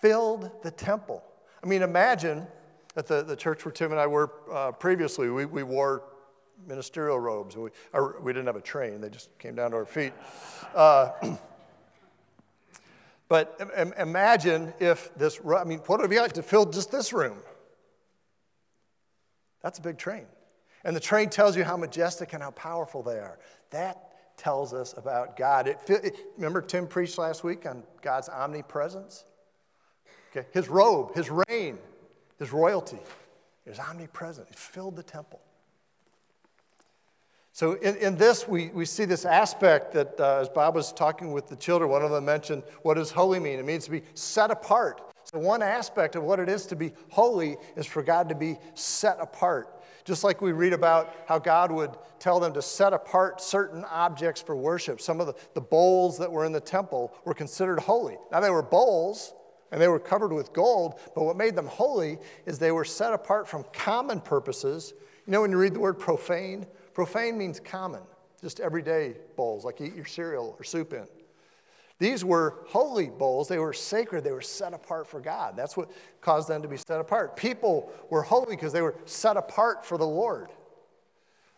filled 0.00 0.50
the 0.62 0.70
temple. 0.70 1.22
I 1.62 1.66
mean, 1.66 1.82
imagine 1.82 2.46
at 2.96 3.06
the, 3.06 3.22
the 3.22 3.36
church 3.36 3.66
where 3.66 3.72
Tim 3.72 3.90
and 3.90 4.00
I 4.00 4.06
were 4.06 4.30
uh, 4.50 4.72
previously, 4.72 5.28
we, 5.28 5.44
we 5.44 5.62
wore 5.62 6.04
ministerial 6.66 7.20
robes. 7.20 7.54
We, 7.54 7.68
or, 7.92 8.18
we 8.22 8.32
didn't 8.32 8.46
have 8.46 8.56
a 8.56 8.62
train, 8.62 9.02
they 9.02 9.10
just 9.10 9.38
came 9.38 9.54
down 9.54 9.72
to 9.72 9.76
our 9.76 9.84
feet. 9.84 10.14
Uh, 10.74 11.10
but 13.28 13.60
imagine 13.98 14.72
if 14.80 15.14
this, 15.16 15.40
I 15.44 15.64
mean, 15.64 15.80
what 15.80 16.00
would 16.00 16.06
it 16.06 16.10
be 16.10 16.18
like 16.18 16.32
to 16.32 16.42
fill 16.42 16.64
just 16.64 16.90
this 16.90 17.12
room? 17.12 17.42
That's 19.60 19.78
a 19.78 19.82
big 19.82 19.98
train. 19.98 20.24
And 20.82 20.96
the 20.96 21.00
train 21.00 21.28
tells 21.28 21.58
you 21.58 21.64
how 21.64 21.76
majestic 21.76 22.32
and 22.32 22.42
how 22.42 22.52
powerful 22.52 23.02
they 23.02 23.18
are. 23.18 23.38
That 23.68 24.13
tells 24.36 24.74
us 24.74 24.94
about 24.96 25.36
God. 25.36 25.68
It, 25.68 25.78
it, 25.88 26.16
remember, 26.36 26.60
Tim 26.60 26.86
preached 26.86 27.18
last 27.18 27.44
week 27.44 27.66
on 27.66 27.82
God's 28.02 28.28
omnipresence? 28.28 29.24
Okay, 30.30 30.46
his 30.52 30.68
robe, 30.68 31.14
his 31.14 31.30
reign, 31.30 31.78
his 32.38 32.52
royalty 32.52 32.98
is 33.66 33.78
omnipresent. 33.78 34.48
It 34.50 34.56
filled 34.56 34.96
the 34.96 35.02
temple. 35.02 35.40
So, 37.52 37.74
in, 37.74 37.96
in 37.98 38.16
this, 38.16 38.48
we, 38.48 38.70
we 38.70 38.84
see 38.84 39.04
this 39.04 39.24
aspect 39.24 39.92
that, 39.92 40.18
uh, 40.18 40.40
as 40.40 40.48
Bob 40.48 40.74
was 40.74 40.92
talking 40.92 41.32
with 41.32 41.46
the 41.46 41.54
children, 41.54 41.88
one 41.88 42.02
of 42.02 42.10
them 42.10 42.24
mentioned, 42.24 42.64
what 42.82 42.94
does 42.94 43.12
holy 43.12 43.38
mean? 43.38 43.60
It 43.60 43.64
means 43.64 43.84
to 43.84 43.92
be 43.92 44.02
set 44.14 44.50
apart. 44.50 45.00
So, 45.22 45.38
one 45.38 45.62
aspect 45.62 46.16
of 46.16 46.24
what 46.24 46.40
it 46.40 46.48
is 46.48 46.66
to 46.66 46.76
be 46.76 46.90
holy 47.10 47.56
is 47.76 47.86
for 47.86 48.02
God 48.02 48.28
to 48.28 48.34
be 48.34 48.58
set 48.74 49.18
apart. 49.20 49.83
Just 50.04 50.24
like 50.24 50.42
we 50.42 50.52
read 50.52 50.72
about 50.72 51.14
how 51.26 51.38
God 51.38 51.72
would 51.72 51.96
tell 52.18 52.38
them 52.38 52.52
to 52.54 52.62
set 52.62 52.92
apart 52.92 53.40
certain 53.40 53.84
objects 53.84 54.40
for 54.40 54.54
worship. 54.54 55.00
Some 55.00 55.20
of 55.20 55.26
the, 55.26 55.34
the 55.54 55.60
bowls 55.60 56.18
that 56.18 56.30
were 56.30 56.44
in 56.44 56.52
the 56.52 56.60
temple 56.60 57.14
were 57.24 57.34
considered 57.34 57.80
holy. 57.80 58.16
Now, 58.30 58.40
they 58.40 58.50
were 58.50 58.62
bowls, 58.62 59.32
and 59.72 59.80
they 59.80 59.88
were 59.88 59.98
covered 59.98 60.32
with 60.32 60.52
gold, 60.52 61.00
but 61.14 61.24
what 61.24 61.36
made 61.36 61.56
them 61.56 61.66
holy 61.66 62.18
is 62.46 62.58
they 62.58 62.72
were 62.72 62.84
set 62.84 63.12
apart 63.12 63.48
from 63.48 63.64
common 63.72 64.20
purposes. 64.20 64.92
You 65.26 65.32
know, 65.32 65.40
when 65.40 65.50
you 65.50 65.58
read 65.58 65.74
the 65.74 65.80
word 65.80 65.98
profane, 65.98 66.66
Profane 66.94 67.36
means 67.36 67.58
common, 67.58 68.02
just 68.40 68.60
everyday 68.60 69.16
bowls, 69.34 69.64
like 69.64 69.80
you 69.80 69.86
eat 69.86 69.96
your 69.96 70.04
cereal 70.04 70.54
or 70.58 70.64
soup 70.64 70.92
in. 70.92 71.06
These 71.98 72.24
were 72.24 72.64
holy 72.66 73.08
bowls. 73.08 73.48
They 73.48 73.58
were 73.58 73.72
sacred. 73.72 74.24
They 74.24 74.32
were 74.32 74.40
set 74.40 74.74
apart 74.74 75.06
for 75.06 75.20
God. 75.20 75.54
That's 75.56 75.76
what 75.76 75.90
caused 76.20 76.48
them 76.48 76.62
to 76.62 76.68
be 76.68 76.76
set 76.76 77.00
apart. 77.00 77.36
People 77.36 77.92
were 78.10 78.22
holy 78.22 78.56
because 78.56 78.72
they 78.72 78.82
were 78.82 78.96
set 79.04 79.36
apart 79.36 79.84
for 79.84 79.96
the 79.96 80.06
Lord. 80.06 80.50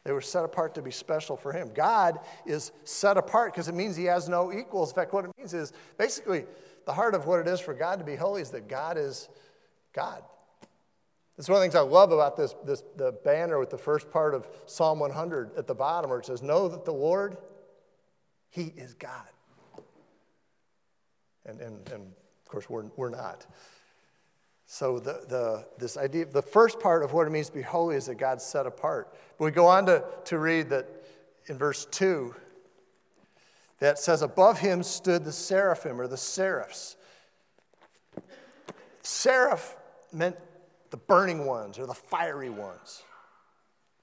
They 0.05 0.13
were 0.13 0.21
set 0.21 0.45
apart 0.45 0.75
to 0.77 0.83
be 0.83 0.93
special 0.93 1.37
for 1.37 1.53
Him. 1.53 1.71
God 1.75 2.21
is 2.45 2.71
set 2.85 3.17
apart 3.17 3.53
because 3.53 3.67
it 3.67 3.75
means 3.75 3.97
He 3.97 4.05
has 4.05 4.29
no 4.29 4.53
equals. 4.53 4.91
In 4.91 4.95
fact, 4.95 5.13
what 5.13 5.25
it 5.25 5.33
means 5.37 5.53
is 5.53 5.73
basically 5.99 6.45
the 6.85 6.93
heart 6.93 7.15
of 7.15 7.27
what 7.27 7.41
it 7.41 7.49
is 7.49 7.59
for 7.59 7.75
God 7.75 7.99
to 7.99 8.05
be 8.05 8.15
holy 8.15 8.43
is 8.43 8.51
that 8.51 8.69
God 8.69 8.99
is 8.99 9.29
God. 9.93 10.23
That's 11.37 11.49
one 11.49 11.57
of 11.57 11.61
the 11.61 11.65
things 11.65 11.75
I 11.75 11.81
love 11.81 12.13
about 12.13 12.37
this, 12.37 12.55
this 12.65 12.85
the 12.97 13.13
banner 13.25 13.59
with 13.59 13.71
the 13.71 13.79
first 13.79 14.11
part 14.11 14.33
of 14.33 14.49
Psalm 14.67 15.01
100 15.01 15.57
at 15.59 15.67
the 15.67 15.75
bottom 15.75 16.09
where 16.09 16.21
it 16.21 16.27
says, 16.27 16.41
Know 16.41 16.69
that 16.69 16.85
the 16.85 16.93
Lord, 16.93 17.37
He 18.51 18.73
is 18.77 18.95
God. 18.95 19.27
And, 21.47 21.61
and, 21.61 21.89
and 21.91 22.03
of 22.03 22.49
course, 22.49 22.69
we're, 22.69 22.85
we're 22.97 23.11
not. 23.11 23.47
So 24.67 24.99
the, 24.99 25.25
the, 25.29 25.67
this 25.79 25.97
idea, 25.97 26.27
the 26.27 26.43
first 26.43 26.81
part 26.81 27.05
of 27.05 27.13
what 27.13 27.27
it 27.27 27.31
means 27.31 27.49
to 27.49 27.55
be 27.55 27.63
holy 27.63 27.97
is 27.97 28.07
that 28.07 28.17
God's 28.17 28.45
set 28.45 28.67
apart. 28.67 29.15
But 29.39 29.45
we 29.45 29.51
go 29.53 29.67
on 29.67 29.87
to, 29.87 30.05
to 30.25 30.39
read 30.39 30.69
that 30.71 30.89
in 31.47 31.57
verse 31.57 31.87
2 31.87 32.35
that 33.79 33.99
says, 33.99 34.23
Above 34.23 34.59
him 34.59 34.83
stood 34.83 35.25
the 35.25 35.33
seraphim 35.33 36.01
or 36.01 36.09
the 36.09 36.17
seraphs. 36.17 36.97
Seraph 39.03 39.77
meant 40.13 40.37
the 40.91 40.97
burning 40.97 41.47
ones 41.47 41.79
or 41.79 41.87
the 41.87 41.95
fiery 41.95 42.51
ones. 42.51 43.03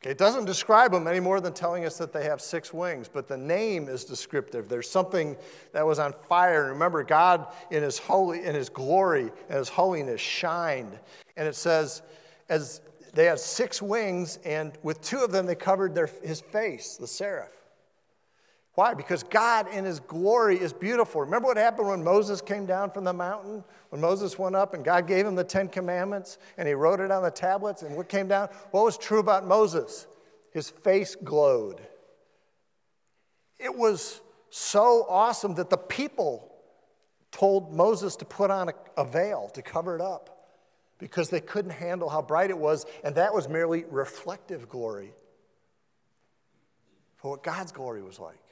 It 0.05 0.17
doesn't 0.17 0.45
describe 0.45 0.91
them 0.91 1.07
any 1.07 1.22
more 1.22 1.39
than 1.39 1.53
telling 1.53 1.86
us 1.86 1.98
that 1.98 2.12
they 2.12 2.25
have 2.25 2.41
six 2.41 2.74
wings, 2.74 3.07
but 3.07 3.27
the 3.27 3.38
name 3.38 3.88
is 3.88 4.03
descriptive. 4.03 4.67
There's 4.67 4.89
something 4.89 5.38
that 5.72 5.86
was 5.86 5.98
on 5.98 6.13
fire. 6.27 6.63
And 6.63 6.74
remember, 6.74 7.03
God 7.03 7.48
in 7.72 7.81
his 7.83 7.98
holy 7.98 8.43
in 8.43 8.53
his 8.53 8.69
glory 8.69 9.31
and 9.48 9.57
his 9.57 9.69
holiness 9.69 10.19
shined. 10.19 11.00
And 11.38 11.48
it 11.48 11.55
says, 11.55 12.01
as 12.50 12.81
they 13.13 13.25
had 13.25 13.39
six 13.39 13.81
wings, 13.81 14.39
and 14.43 14.74
with 14.83 15.01
two 15.01 15.19
of 15.19 15.31
them 15.31 15.45
they 15.45 15.55
covered 15.55 15.95
their, 15.95 16.10
his 16.22 16.41
face, 16.41 16.98
the 16.98 17.07
seraph. 17.07 17.62
Why? 18.75 18.96
Because 18.96 19.22
God 19.22 19.68
in 19.72 19.86
His 19.86 20.00
glory 20.00 20.60
is 20.60 20.74
beautiful. 20.74 21.22
Remember 21.22 21.48
what 21.48 21.58
happened 21.58 21.89
when 21.89 22.03
Moses 22.03 22.42
came 22.42 22.65
down 22.65 22.89
from 22.89 23.03
the 23.03 23.13
mountain? 23.13 23.63
When 23.89 24.01
Moses 24.01 24.39
went 24.39 24.56
up 24.56 24.74
and 24.74 24.84
God 24.84 25.08
gave 25.08 25.27
him 25.27 25.36
the 25.36 25.44
Ten 25.44 25.68
Commandments 25.68 26.39
and 26.58 26.68
he 26.68 26.74
wrote 26.74 27.00
it 27.00 27.12
on 27.12 27.22
the 27.22 27.30
tablets, 27.30 27.84
and 27.84 27.96
what 27.96 28.10
came 28.10 28.27
down? 28.27 28.50
What 28.72 28.84
was 28.84 28.98
true 28.98 29.20
about 29.20 29.46
Moses? 29.46 30.08
His 30.51 30.70
face 30.70 31.15
glowed. 31.15 31.82
It 33.60 33.75
was 33.75 34.22
so 34.50 35.06
awesome 35.08 35.53
that 35.56 35.70
the 35.70 35.77
people 35.77 36.51
told 37.32 37.74
Moses 37.74 38.15
to 38.18 38.25
put 38.25 38.50
on 38.50 38.70
a, 38.70 38.74
a 38.98 39.06
veil 39.06 39.50
to 39.53 39.62
cover 39.62 39.96
it 39.96 40.01
up 40.01 40.48
because 40.98 41.30
they 41.30 41.42
couldn't 41.42 41.72
handle 41.72 42.10
how 42.10 42.22
bright 42.22 42.50
it 42.50 42.58
was, 42.58 42.86
and 43.03 43.15
that 43.15 43.34
was 43.34 43.48
merely 43.48 43.86
reflective 43.89 44.68
glory 44.70 45.13
for 47.18 47.32
what 47.32 47.44
God's 47.44 47.72
glory 47.72 48.01
was 48.01 48.20
like 48.20 48.43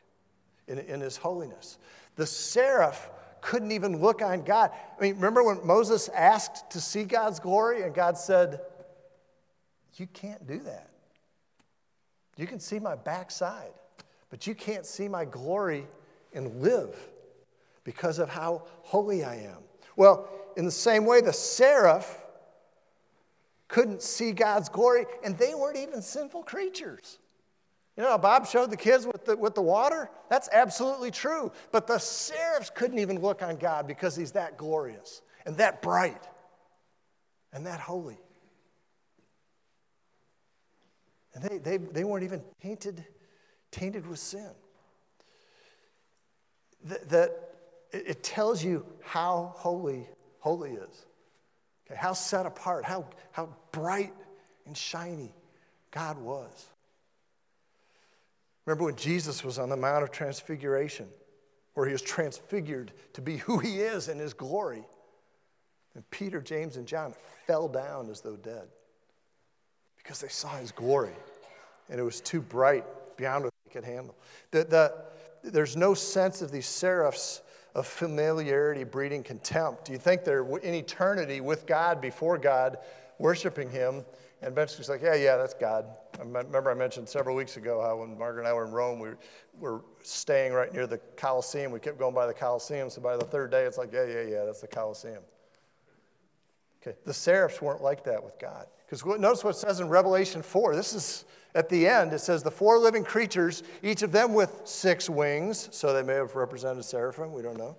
in, 0.68 0.80
in 0.80 1.02
his 1.02 1.18
holiness. 1.18 1.78
The 2.16 2.26
seraph 2.26 3.10
couldn't 3.42 3.72
even 3.72 4.00
look 4.00 4.22
on 4.22 4.44
God. 4.44 4.72
I 4.98 5.02
mean, 5.02 5.16
remember 5.16 5.44
when 5.44 5.66
Moses 5.66 6.10
asked 6.10 6.72
to 6.72 6.82
see 6.82 7.04
God's 7.04 7.40
glory 7.40 7.82
and 7.84 7.94
God 7.94 8.18
said, 8.18 8.62
You 9.96 10.08
can't 10.08 10.46
do 10.48 10.60
that. 10.60 10.90
You 12.38 12.48
can 12.48 12.60
see 12.60 12.80
my 12.80 12.96
backside, 12.96 13.74
but 14.30 14.48
you 14.48 14.56
can't 14.56 14.86
see 14.86 15.08
my 15.08 15.26
glory 15.26 15.88
and 16.34 16.62
live 16.62 16.96
because 17.84 18.20
of 18.20 18.30
how 18.30 18.64
holy 18.84 19.24
I 19.24 19.36
am. 19.36 19.58
Well, 19.96 20.30
in 20.56 20.66
the 20.66 20.72
same 20.72 21.06
way, 21.06 21.22
the 21.22 21.34
seraph 21.34 22.18
couldn't 23.68 24.02
see 24.02 24.32
God's 24.32 24.70
glory, 24.70 25.06
and 25.24 25.38
they 25.38 25.54
weren't 25.56 25.78
even 25.78 26.02
sinful 26.02 26.44
creatures. 26.44 27.20
You 27.98 28.04
know, 28.04 28.18
Bob 28.18 28.48
showed 28.48 28.72
the 28.72 28.78
kids 28.78 29.06
with 29.06 29.26
the, 29.26 29.36
with 29.36 29.54
the 29.54 29.62
water. 29.62 30.10
That's 30.30 30.50
absolutely 30.52 31.12
true. 31.12 31.52
But 31.72 31.88
the 31.88 31.98
seraphs 31.98 32.70
couldn't 32.74 33.00
even 33.00 33.20
look 33.20 33.44
on 33.44 33.58
God 33.58 33.86
because 33.86 34.16
he's 34.16 34.32
that 34.32 34.58
glorious 34.58 35.22
and 35.46 35.58
that 35.58 35.82
bright 35.82 36.28
and 37.52 37.66
that 37.66 37.80
holy. 37.80 38.18
And 41.34 41.44
they, 41.44 41.58
they, 41.58 41.78
they 41.78 42.04
weren't 42.04 42.24
even 42.24 42.42
tainted, 42.62 43.06
tainted 43.72 44.08
with 44.08 44.20
sin. 44.20 44.52
That, 46.84 47.32
it 47.92 48.24
tells 48.24 48.64
you 48.64 48.86
how 49.04 49.54
holy 49.56 50.08
holy 50.40 50.72
is. 50.72 51.06
Okay, 51.88 52.00
how 52.00 52.14
set 52.14 52.46
apart, 52.46 52.84
how, 52.84 53.06
how 53.32 53.56
bright 53.72 54.14
and 54.66 54.76
shiny 54.76 55.34
God 55.92 56.18
was. 56.18 56.71
Remember 58.66 58.86
when 58.86 58.96
Jesus 58.96 59.44
was 59.44 59.58
on 59.58 59.70
the 59.70 59.78
Mount 59.78 60.04
of 60.04 60.12
Transfiguration, 60.12 61.08
where 61.74 61.86
he 61.86 61.92
was 61.92 62.02
transfigured 62.02 62.92
to 63.14 63.22
be 63.22 63.38
who 63.38 63.60
he 63.60 63.80
is 63.80 64.08
in 64.08 64.20
his 64.20 64.34
glory. 64.34 64.84
And 65.96 66.10
Peter, 66.12 66.42
James, 66.42 66.78
and 66.78 66.88
John 66.88 67.14
fell 67.48 67.68
down 67.68 68.10
as 68.10 68.22
though 68.22 68.38
dead 68.38 68.68
because 69.98 70.22
they 70.22 70.30
saw 70.30 70.56
his 70.58 70.72
glory 70.72 71.14
and 71.90 72.00
it 72.00 72.04
was 72.04 72.22
too 72.22 72.42
bright 72.42 72.86
beyond 73.18 73.44
what 73.44 73.54
they 73.66 73.72
could 73.72 73.84
handle. 73.84 74.16
The, 74.52 74.64
the, 74.64 75.50
there's 75.50 75.76
no 75.76 75.94
sense 75.94 76.42
of 76.42 76.52
these 76.52 76.66
seraphs 76.66 77.42
of 77.76 77.86
familiarity 77.86 78.84
breeding 78.84 79.24
contempt. 79.24 79.86
Do 79.86 79.92
you 79.92 79.98
think 79.98 80.24
they're 80.24 80.46
in 80.60 80.74
eternity 80.74 81.42
with 81.42 81.66
God, 81.66 82.02
before 82.02 82.38
God, 82.38 82.78
worshiping 83.20 83.70
him? 83.70 84.06
And 84.42 84.52
eventually 84.52 84.78
she's 84.78 84.90
like, 84.90 85.02
yeah, 85.02 85.16
yeah, 85.16 85.38
that's 85.38 85.54
God. 85.54 85.86
I 86.22 86.24
remember 86.24 86.70
I 86.70 86.76
mentioned 86.76 87.10
several 87.10 87.36
weeks 87.36 87.58
ago 87.58 87.82
how 87.82 87.98
when 87.98 88.16
Margaret 88.16 88.42
and 88.42 88.48
I 88.48 88.54
were 88.54 88.66
in 88.66 88.72
Rome, 88.72 89.00
we 89.00 89.10
were 89.60 89.82
staying 90.04 90.54
right 90.54 90.72
near 90.72 90.86
the 90.86 91.00
Colosseum. 91.18 91.72
We 91.72 91.80
kept 91.80 91.98
going 91.98 92.14
by 92.14 92.28
the 92.28 92.34
Colosseum. 92.34 92.92
So 92.92 93.02
by 93.02 93.18
the 93.18 93.26
third 93.26 93.50
day, 93.50 93.64
it's 93.64 93.80
like, 93.80 93.92
yeah, 93.92 94.06
yeah, 94.06 94.22
yeah, 94.22 94.46
that's 94.46 94.62
the 94.62 94.68
Colosseum. 94.68 95.24
Okay, 96.82 96.96
the 97.06 97.14
seraphs 97.14 97.60
weren't 97.60 97.82
like 97.82 98.04
that 98.04 98.24
with 98.24 98.38
God. 98.38 98.68
Because 98.86 99.04
notice 99.20 99.44
what 99.44 99.56
it 99.56 99.60
says 99.60 99.80
in 99.80 99.90
Revelation 99.90 100.44
4. 100.44 100.76
This 100.76 100.94
is 100.94 101.26
at 101.56 101.70
the 101.70 101.88
end. 101.88 102.14
It 102.14 102.20
says, 102.20 102.44
The 102.44 102.52
four 102.52 102.78
living 102.78 103.04
creatures, 103.04 103.64
each 103.82 104.04
of 104.04 104.12
them 104.12 104.36
with 104.36 104.62
six 104.64 105.10
wings. 105.10 105.70
So 105.72 105.92
they 105.92 106.04
may 106.04 106.16
have 106.16 106.36
represented 106.36 106.86
seraphim. 106.86 107.34
We 107.34 107.42
don't 107.42 107.58
know 107.58 107.76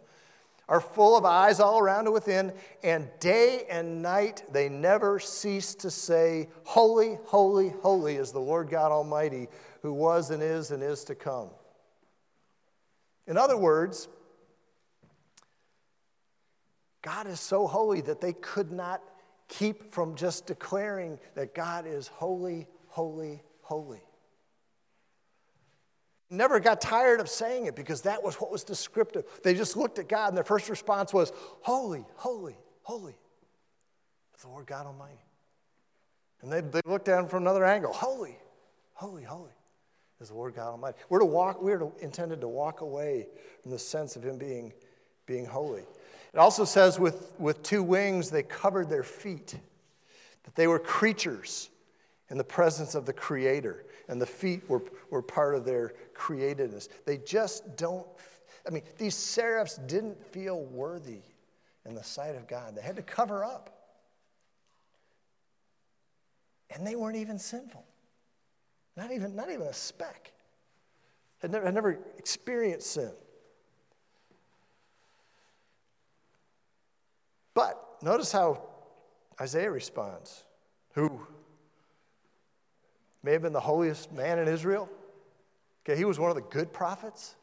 are 0.73 0.81
full 0.81 1.19
of 1.19 1.27
eyes 1.27 1.61
all 1.61 1.79
around 1.79 2.07
and 2.07 2.15
within, 2.15 2.51
and 2.83 3.07
day 3.21 3.67
and 3.69 4.01
night 4.01 4.43
they 4.51 4.71
never 4.71 5.19
cease 5.19 5.75
to 5.75 5.91
say, 5.91 6.49
Holy, 6.65 7.19
holy, 7.27 7.75
holy 7.83 8.17
is 8.17 8.33
the 8.33 8.41
Lord 8.41 8.71
God 8.71 8.91
Almighty, 8.91 9.49
who 9.83 9.93
was 9.93 10.31
and 10.31 10.43
is 10.43 10.71
and 10.71 10.83
is 10.83 11.05
to 11.05 11.15
come. 11.15 11.51
In 13.27 13.37
other 13.37 13.59
words, 13.59 14.09
God 17.03 17.27
is 17.27 17.39
so 17.39 17.67
holy 17.67 18.01
that 18.01 18.23
they 18.23 18.33
could 18.33 18.73
not 18.73 19.03
keep 19.49 19.93
from 19.93 20.15
just 20.15 20.47
declaring 20.47 21.19
that 21.35 21.55
God 21.55 21.87
is 21.87 22.09
holy, 22.09 22.67
holy, 22.87 23.43
holy. 23.61 24.01
Never 26.33 26.61
got 26.61 26.81
tired 26.81 27.21
of 27.21 27.29
saying 27.29 27.67
it 27.67 27.77
because 27.77 28.01
that 28.03 28.23
was 28.23 28.37
what 28.37 28.51
was 28.51 28.65
descriptive. 28.65 29.25
They 29.45 29.53
just 29.53 29.77
looked 29.77 29.99
at 29.99 30.09
God 30.09 30.29
and 30.29 30.37
their 30.37 30.45
first 30.45 30.71
response 30.71 31.13
was, 31.13 31.31
Holy, 31.61 32.07
holy, 32.15 32.57
holy. 32.81 33.15
The 34.41 34.49
Lord 34.49 34.67
God 34.67 34.87
Almighty. 34.87 35.21
And 36.41 36.51
they, 36.51 36.63
they 36.63 36.81
looked 36.87 37.07
him 37.07 37.27
from 37.27 37.43
another 37.43 37.67
angle. 37.67 37.93
Holy, 37.93 38.39
holy, 38.95 39.23
holy 39.23 39.51
is 40.23 40.29
the 40.29 40.35
Lord 40.35 40.55
God 40.55 40.71
Almighty. 40.71 40.97
We're 41.11 41.19
to 41.19 41.27
walk, 41.27 41.61
we're 41.61 41.79
to, 41.79 41.93
intended 42.01 42.41
to 42.41 42.49
walk 42.49 42.81
away 42.81 43.29
from 43.63 43.71
the 43.71 43.79
sense 43.79 44.17
of 44.17 44.25
him 44.25 44.39
being, 44.39 44.73
being 45.27 45.45
holy. 45.45 45.83
It 46.33 46.39
also 46.39 46.65
says 46.65 46.99
with, 46.99 47.31
with 47.39 47.63
two 47.63 47.83
wings 47.83 48.31
they 48.31 48.43
covered 48.43 48.89
their 48.89 49.05
feet, 49.05 49.55
that 50.45 50.55
they 50.55 50.67
were 50.67 50.79
creatures 50.79 51.69
in 52.31 52.39
the 52.39 52.45
presence 52.45 52.95
of 52.95 53.05
the 53.05 53.13
Creator, 53.13 53.85
and 54.13 54.21
the 54.21 54.27
feet 54.27 54.69
were, 54.69 54.83
were 55.11 55.23
part 55.23 55.55
of 55.55 55.65
their 55.65 55.95
createdness. 56.15 56.89
They 57.07 57.17
just 57.17 57.79
don't, 57.79 58.07
I 58.67 58.71
mean, 58.71 58.83
these 58.99 59.15
seraphs 59.15 59.79
didn't 59.87 60.23
feel 60.23 60.65
worthy 60.67 61.23
in 61.87 61.95
the 61.95 62.05
sight 62.05 62.37
of 62.37 62.47
God. 62.47 62.77
They 62.77 62.83
had 62.83 62.97
to 62.97 63.03
cover 63.03 63.43
up. 63.43 63.71
And 66.69 66.87
they 66.87 66.95
weren't 66.95 67.17
even 67.17 67.39
sinful. 67.39 67.87
Not 68.99 69.13
even, 69.13 69.35
not 69.35 69.49
even 69.49 69.67
a 69.67 69.73
speck. 69.73 70.33
Had 71.39 71.51
never, 71.51 71.65
had 71.65 71.75
never 71.75 71.99
experienced 72.19 72.93
sin. 72.93 73.13
But 77.55 77.83
notice 78.03 78.31
how 78.31 78.63
Isaiah 79.41 79.71
responds, 79.71 80.45
who 80.93 81.27
may 83.23 83.33
have 83.33 83.43
been 83.43 83.53
the 83.53 83.61
holiest 83.61 84.13
man 84.13 84.39
in 84.39 84.49
Israel. 84.49 84.89
Okay, 85.85 85.97
he 85.97 86.05
was 86.05 86.19
one 86.19 86.31
of 86.31 86.37
the 86.37 86.43
good 86.43 86.73
prophets. 86.73 87.35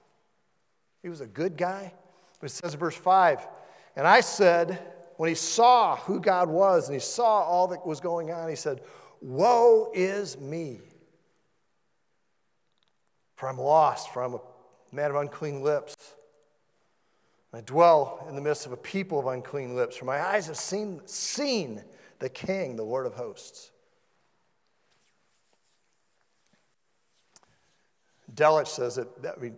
He 1.02 1.10
was 1.10 1.22
a 1.22 1.28
good 1.28 1.58
guy. 1.58 1.94
But 2.40 2.50
it 2.50 2.54
says 2.54 2.74
in 2.74 2.80
verse 2.80 2.96
5 2.96 3.46
And 3.96 4.08
I 4.08 4.22
said, 4.22 4.80
when 5.18 5.28
he 5.28 5.36
saw 5.36 5.98
who 5.98 6.22
God 6.22 6.48
was 6.48 6.88
and 6.88 6.96
he 6.96 7.02
saw 7.02 7.42
all 7.42 7.68
that 7.68 7.86
was 7.86 8.00
going 8.00 8.32
on, 8.32 8.48
he 8.48 8.56
said, 8.56 8.82
Woe 9.22 9.92
is 9.94 10.40
me! 10.40 10.80
For 13.36 13.50
I'm 13.50 13.58
lost, 13.58 14.14
for 14.14 14.24
I'm 14.24 14.36
a 14.36 14.42
man 14.94 15.10
of 15.10 15.18
unclean 15.18 15.62
lips. 15.62 15.96
I 17.54 17.62
dwell 17.62 18.26
in 18.30 18.36
the 18.36 18.42
midst 18.42 18.66
of 18.66 18.72
a 18.72 18.78
people 18.78 19.20
of 19.20 19.28
unclean 19.28 19.76
lips, 19.76 19.98
for 19.98 20.06
my 20.06 20.22
eyes 20.22 20.48
have 20.48 20.56
seen, 20.56 21.02
seen 21.06 21.84
the 22.20 22.30
King, 22.30 22.76
the 22.76 22.84
Lord 22.84 23.06
of 23.06 23.14
hosts. 23.16 23.72
Delitzsch 28.40 28.70
says 28.70 28.96
that, 28.96 29.22
that 29.22 29.42
mean, 29.42 29.58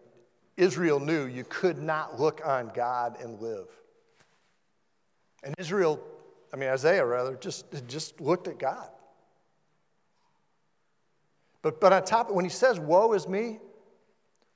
Israel 0.57 0.99
knew 0.99 1.25
you 1.25 1.43
could 1.47 1.77
not 1.77 2.19
look 2.19 2.41
on 2.43 2.71
God 2.73 3.17
and 3.21 3.39
live. 3.39 3.67
And 5.43 5.55
Israel, 5.57 5.99
I 6.53 6.57
mean, 6.57 6.69
Isaiah 6.69 7.05
rather, 7.05 7.35
just, 7.35 7.65
just 7.87 8.19
looked 8.19 8.47
at 8.47 8.57
God. 8.57 8.89
But, 11.61 11.79
but 11.79 11.93
on 11.93 12.03
top 12.03 12.29
of 12.29 12.35
when 12.35 12.45
he 12.45 12.49
says, 12.49 12.79
Woe 12.79 13.13
is 13.13 13.27
me, 13.27 13.59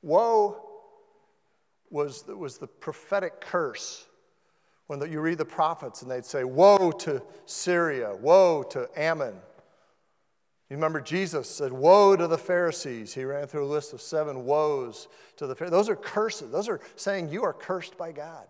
woe 0.02 0.62
was, 1.92 2.26
was 2.28 2.58
the 2.58 2.68
prophetic 2.68 3.42
curse. 3.42 4.08
When 4.88 5.00
the, 5.00 5.08
you 5.08 5.22
read 5.22 5.38
the 5.38 5.46
prophets 5.46 6.02
and 6.02 6.10
they'd 6.10 6.26
say, 6.26 6.44
Woe 6.44 6.92
to 6.92 7.22
Syria, 7.46 8.16
woe 8.16 8.64
to 8.72 8.90
Ammon. 8.96 9.36
You 10.70 10.78
remember 10.78 11.00
Jesus 11.00 11.48
said, 11.48 11.72
Woe 11.72 12.16
to 12.16 12.28
the 12.28 12.38
Pharisees. 12.38 13.14
He 13.14 13.24
ran 13.24 13.46
through 13.46 13.66
a 13.66 13.68
list 13.68 13.94
of 13.94 14.02
seven 14.02 14.46
woes 14.46 15.08
to 15.38 15.46
the 15.46 15.56
Pharisees. 15.56 15.72
Those 15.72 15.90
are 15.90 15.96
curses. 15.96 16.52
Those 16.52 16.68
are 16.68 16.80
saying 16.96 17.30
you 17.30 17.44
are 17.44 17.54
cursed 17.54 17.98
by 17.98 18.12
God. 18.12 18.46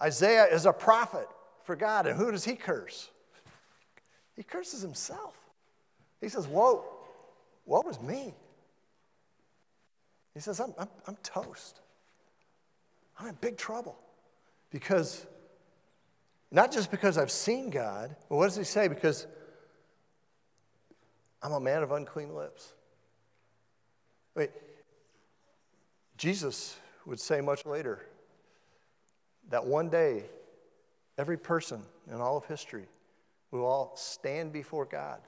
Isaiah 0.00 0.46
is 0.46 0.66
a 0.66 0.72
prophet 0.72 1.28
for 1.62 1.76
God, 1.76 2.06
and 2.08 2.16
who 2.16 2.32
does 2.32 2.44
he 2.44 2.56
curse? 2.56 3.10
He 4.34 4.42
curses 4.42 4.82
himself. 4.82 5.36
He 6.20 6.28
says, 6.28 6.48
Woe, 6.48 6.84
woe 7.64 7.82
is 7.82 8.00
me. 8.00 8.34
He 10.34 10.40
says, 10.40 10.58
I'm, 10.58 10.74
I'm, 10.76 10.88
I'm 11.06 11.16
toast. 11.22 11.80
I'm 13.18 13.28
in 13.28 13.36
big 13.40 13.56
trouble. 13.56 13.96
Because, 14.70 15.24
not 16.50 16.72
just 16.72 16.90
because 16.90 17.18
I've 17.18 17.30
seen 17.30 17.70
God, 17.70 18.16
but 18.28 18.36
what 18.36 18.46
does 18.46 18.56
he 18.56 18.64
say? 18.64 18.88
Because 18.88 19.26
I'm 21.42 21.52
a 21.52 21.60
man 21.60 21.82
of 21.82 21.92
unclean 21.92 22.34
lips. 22.34 22.72
Wait, 24.34 24.50
Jesus 26.16 26.76
would 27.04 27.18
say 27.18 27.40
much 27.40 27.66
later 27.66 28.00
that 29.50 29.64
one 29.66 29.88
day, 29.88 30.24
every 31.18 31.36
person 31.36 31.82
in 32.10 32.20
all 32.20 32.36
of 32.36 32.44
history 32.46 32.86
will 33.50 33.64
all 33.64 33.92
stand 33.96 34.52
before 34.52 34.84
God 34.84 35.20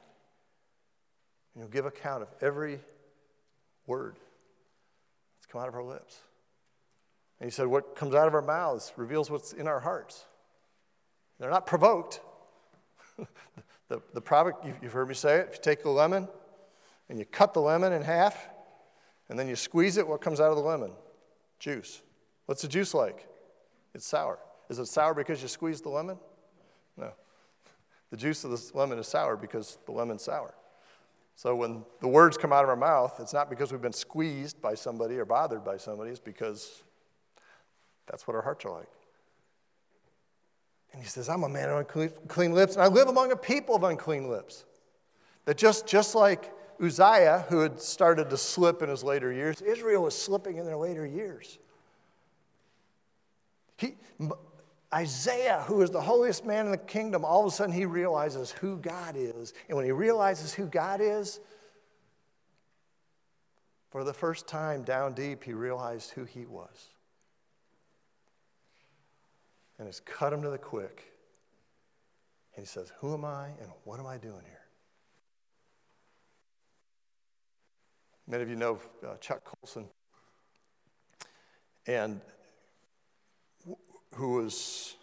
and 1.54 1.62
he'll 1.62 1.70
give 1.70 1.86
account 1.86 2.22
of 2.22 2.28
every 2.40 2.80
word 3.86 4.16
that's 5.36 5.46
come 5.46 5.60
out 5.60 5.68
of 5.68 5.74
our 5.74 5.84
lips. 5.84 6.20
And 7.40 7.48
he 7.48 7.54
said, 7.54 7.66
What 7.66 7.96
comes 7.96 8.14
out 8.14 8.26
of 8.26 8.34
our 8.34 8.42
mouths 8.42 8.92
reveals 8.96 9.30
what's 9.30 9.52
in 9.52 9.68
our 9.68 9.80
hearts. 9.80 10.24
They're 11.38 11.50
not 11.50 11.66
provoked. 11.66 12.20
the, 13.88 14.00
the 14.12 14.20
product, 14.20 14.66
you've 14.82 14.92
heard 14.92 15.08
me 15.08 15.14
say 15.14 15.40
it, 15.40 15.48
if 15.50 15.54
you 15.56 15.62
take 15.62 15.84
a 15.84 15.90
lemon 15.90 16.28
and 17.08 17.18
you 17.18 17.24
cut 17.24 17.54
the 17.54 17.60
lemon 17.60 17.92
in 17.92 18.02
half 18.02 18.48
and 19.28 19.38
then 19.38 19.48
you 19.48 19.56
squeeze 19.56 19.96
it, 19.96 20.06
what 20.06 20.20
comes 20.20 20.40
out 20.40 20.50
of 20.50 20.56
the 20.56 20.62
lemon? 20.62 20.92
Juice. 21.58 22.02
What's 22.46 22.62
the 22.62 22.68
juice 22.68 22.94
like? 22.94 23.26
It's 23.94 24.06
sour. 24.06 24.38
Is 24.68 24.78
it 24.78 24.86
sour 24.86 25.14
because 25.14 25.42
you 25.42 25.48
squeezed 25.48 25.84
the 25.84 25.90
lemon? 25.90 26.18
No. 26.96 27.12
The 28.10 28.16
juice 28.16 28.44
of 28.44 28.50
the 28.50 28.78
lemon 28.78 28.98
is 28.98 29.06
sour 29.06 29.36
because 29.36 29.78
the 29.86 29.92
lemon's 29.92 30.22
sour. 30.22 30.54
So 31.36 31.56
when 31.56 31.84
the 32.00 32.08
words 32.08 32.36
come 32.36 32.52
out 32.52 32.64
of 32.64 32.70
our 32.70 32.76
mouth, 32.76 33.18
it's 33.20 33.32
not 33.32 33.50
because 33.50 33.72
we've 33.72 33.82
been 33.82 33.92
squeezed 33.92 34.62
by 34.62 34.74
somebody 34.74 35.16
or 35.16 35.24
bothered 35.24 35.64
by 35.64 35.76
somebody, 35.76 36.10
it's 36.10 36.20
because 36.20 36.84
that's 38.06 38.26
what 38.26 38.36
our 38.36 38.42
hearts 38.42 38.64
are 38.64 38.72
like. 38.72 38.88
And 40.94 41.02
he 41.02 41.08
says, 41.08 41.28
I'm 41.28 41.42
a 41.42 41.48
man 41.48 41.70
of 41.70 41.78
unclean 41.78 42.54
lips, 42.54 42.74
and 42.74 42.82
I 42.82 42.86
live 42.86 43.08
among 43.08 43.32
a 43.32 43.36
people 43.36 43.74
of 43.74 43.82
unclean 43.82 44.28
lips. 44.28 44.64
That 45.44 45.58
just, 45.58 45.88
just 45.88 46.14
like 46.14 46.52
Uzziah, 46.80 47.44
who 47.48 47.60
had 47.60 47.80
started 47.80 48.30
to 48.30 48.36
slip 48.36 48.80
in 48.80 48.88
his 48.88 49.02
later 49.02 49.32
years, 49.32 49.60
Israel 49.60 50.04
was 50.04 50.16
slipping 50.16 50.56
in 50.56 50.64
their 50.64 50.76
later 50.76 51.04
years. 51.04 51.58
He, 53.76 53.96
Isaiah, 54.94 55.64
who 55.66 55.82
is 55.82 55.90
the 55.90 56.00
holiest 56.00 56.46
man 56.46 56.66
in 56.66 56.70
the 56.70 56.78
kingdom, 56.78 57.24
all 57.24 57.40
of 57.40 57.46
a 57.46 57.50
sudden 57.50 57.74
he 57.74 57.86
realizes 57.86 58.52
who 58.52 58.76
God 58.76 59.16
is. 59.16 59.52
And 59.68 59.76
when 59.76 59.84
he 59.84 59.92
realizes 59.92 60.54
who 60.54 60.66
God 60.66 61.00
is, 61.02 61.40
for 63.90 64.04
the 64.04 64.14
first 64.14 64.46
time 64.46 64.84
down 64.84 65.12
deep, 65.14 65.42
he 65.42 65.54
realized 65.54 66.12
who 66.12 66.24
he 66.24 66.46
was. 66.46 66.93
And 69.78 69.88
it's 69.88 70.00
cut 70.00 70.32
him 70.32 70.42
to 70.42 70.50
the 70.50 70.58
quick. 70.58 71.12
And 72.54 72.64
he 72.64 72.66
says, 72.66 72.92
Who 73.00 73.14
am 73.14 73.24
I 73.24 73.46
and 73.60 73.70
what 73.84 73.98
am 73.98 74.06
I 74.06 74.18
doing 74.18 74.42
here? 74.44 74.60
Many 78.26 78.42
of 78.42 78.48
you 78.48 78.56
know 78.56 78.78
uh, 79.06 79.16
Chuck 79.16 79.44
Colson. 79.44 79.86
And 81.86 82.20
who 84.14 84.36
was 84.36 84.94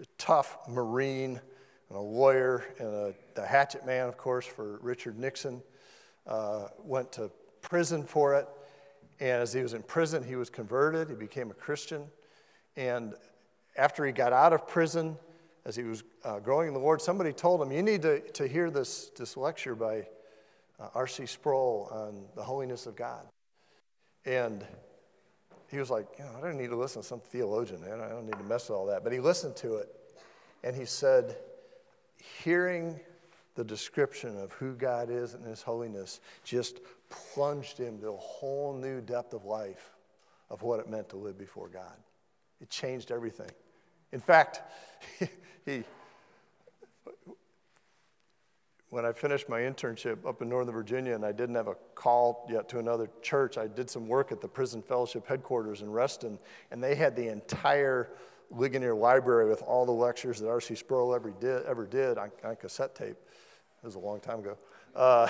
a 0.00 0.04
tough 0.18 0.58
Marine 0.68 1.40
and 1.88 1.98
a 1.98 2.00
lawyer 2.00 2.64
and 2.78 2.88
a, 2.88 3.14
the 3.34 3.44
hatchet 3.44 3.84
man, 3.84 4.08
of 4.08 4.16
course, 4.16 4.46
for 4.46 4.78
Richard 4.82 5.18
Nixon, 5.18 5.62
uh, 6.26 6.68
went 6.84 7.10
to 7.12 7.30
prison 7.62 8.04
for 8.04 8.34
it. 8.34 8.46
And 9.18 9.42
as 9.42 9.52
he 9.52 9.62
was 9.62 9.74
in 9.74 9.82
prison, 9.82 10.22
he 10.22 10.36
was 10.36 10.50
converted. 10.50 11.08
He 11.08 11.16
became 11.16 11.50
a 11.50 11.54
Christian. 11.54 12.04
And 12.78 13.14
after 13.76 14.06
he 14.06 14.12
got 14.12 14.32
out 14.32 14.52
of 14.52 14.68
prison, 14.68 15.18
as 15.64 15.74
he 15.74 15.82
was 15.82 16.04
uh, 16.24 16.38
growing 16.38 16.68
in 16.68 16.74
the 16.74 16.80
Lord, 16.80 17.02
somebody 17.02 17.32
told 17.32 17.60
him, 17.60 17.72
You 17.72 17.82
need 17.82 18.02
to, 18.02 18.20
to 18.20 18.46
hear 18.46 18.70
this, 18.70 19.10
this 19.18 19.36
lecture 19.36 19.74
by 19.74 20.06
uh, 20.78 20.88
R.C. 20.94 21.26
Sproul 21.26 21.88
on 21.90 22.26
the 22.36 22.42
holiness 22.42 22.86
of 22.86 22.94
God. 22.94 23.26
And 24.24 24.64
he 25.72 25.78
was 25.78 25.90
like, 25.90 26.06
you 26.18 26.24
know, 26.24 26.30
I 26.38 26.40
don't 26.40 26.56
need 26.56 26.70
to 26.70 26.76
listen 26.76 27.02
to 27.02 27.08
some 27.08 27.18
theologian, 27.18 27.80
man. 27.80 28.00
I 28.00 28.08
don't 28.08 28.26
need 28.26 28.38
to 28.38 28.44
mess 28.44 28.68
with 28.68 28.78
all 28.78 28.86
that. 28.86 29.02
But 29.02 29.12
he 29.12 29.18
listened 29.18 29.56
to 29.56 29.78
it, 29.78 29.88
and 30.62 30.76
he 30.76 30.84
said, 30.84 31.36
hearing 32.44 33.00
the 33.56 33.64
description 33.64 34.38
of 34.38 34.52
who 34.52 34.74
God 34.74 35.10
is 35.10 35.34
and 35.34 35.44
his 35.44 35.62
holiness 35.62 36.20
just 36.44 36.78
plunged 37.10 37.76
him 37.76 37.98
to 37.98 38.10
a 38.10 38.16
whole 38.16 38.72
new 38.72 39.00
depth 39.00 39.34
of 39.34 39.44
life 39.44 39.96
of 40.48 40.62
what 40.62 40.78
it 40.78 40.88
meant 40.88 41.08
to 41.08 41.16
live 41.16 41.36
before 41.36 41.68
God. 41.68 41.96
It 42.60 42.70
changed 42.70 43.10
everything. 43.10 43.50
In 44.12 44.20
fact, 44.20 44.62
he, 45.64 45.84
when 48.90 49.04
I 49.04 49.12
finished 49.12 49.48
my 49.48 49.60
internship 49.60 50.26
up 50.26 50.40
in 50.40 50.48
Northern 50.48 50.74
Virginia 50.74 51.14
and 51.14 51.24
I 51.24 51.32
didn't 51.32 51.54
have 51.56 51.68
a 51.68 51.74
call 51.94 52.46
yet 52.50 52.68
to 52.70 52.78
another 52.78 53.10
church, 53.22 53.58
I 53.58 53.66
did 53.66 53.90
some 53.90 54.08
work 54.08 54.32
at 54.32 54.40
the 54.40 54.48
Prison 54.48 54.82
Fellowship 54.82 55.26
headquarters 55.26 55.82
in 55.82 55.90
Reston, 55.90 56.38
and 56.70 56.82
they 56.82 56.94
had 56.94 57.14
the 57.14 57.28
entire 57.28 58.10
Ligonier 58.50 58.94
library 58.94 59.48
with 59.48 59.60
all 59.62 59.84
the 59.84 59.92
lectures 59.92 60.40
that 60.40 60.48
R.C. 60.48 60.74
Sproul 60.74 61.14
ever 61.14 61.30
did, 61.30 61.66
ever 61.66 61.86
did 61.86 62.16
on, 62.16 62.30
on 62.42 62.56
cassette 62.56 62.94
tape. 62.94 63.16
It 63.82 63.86
was 63.86 63.94
a 63.94 64.00
long 64.00 64.20
time 64.20 64.40
ago. 64.40 64.56
Uh, 64.96 65.28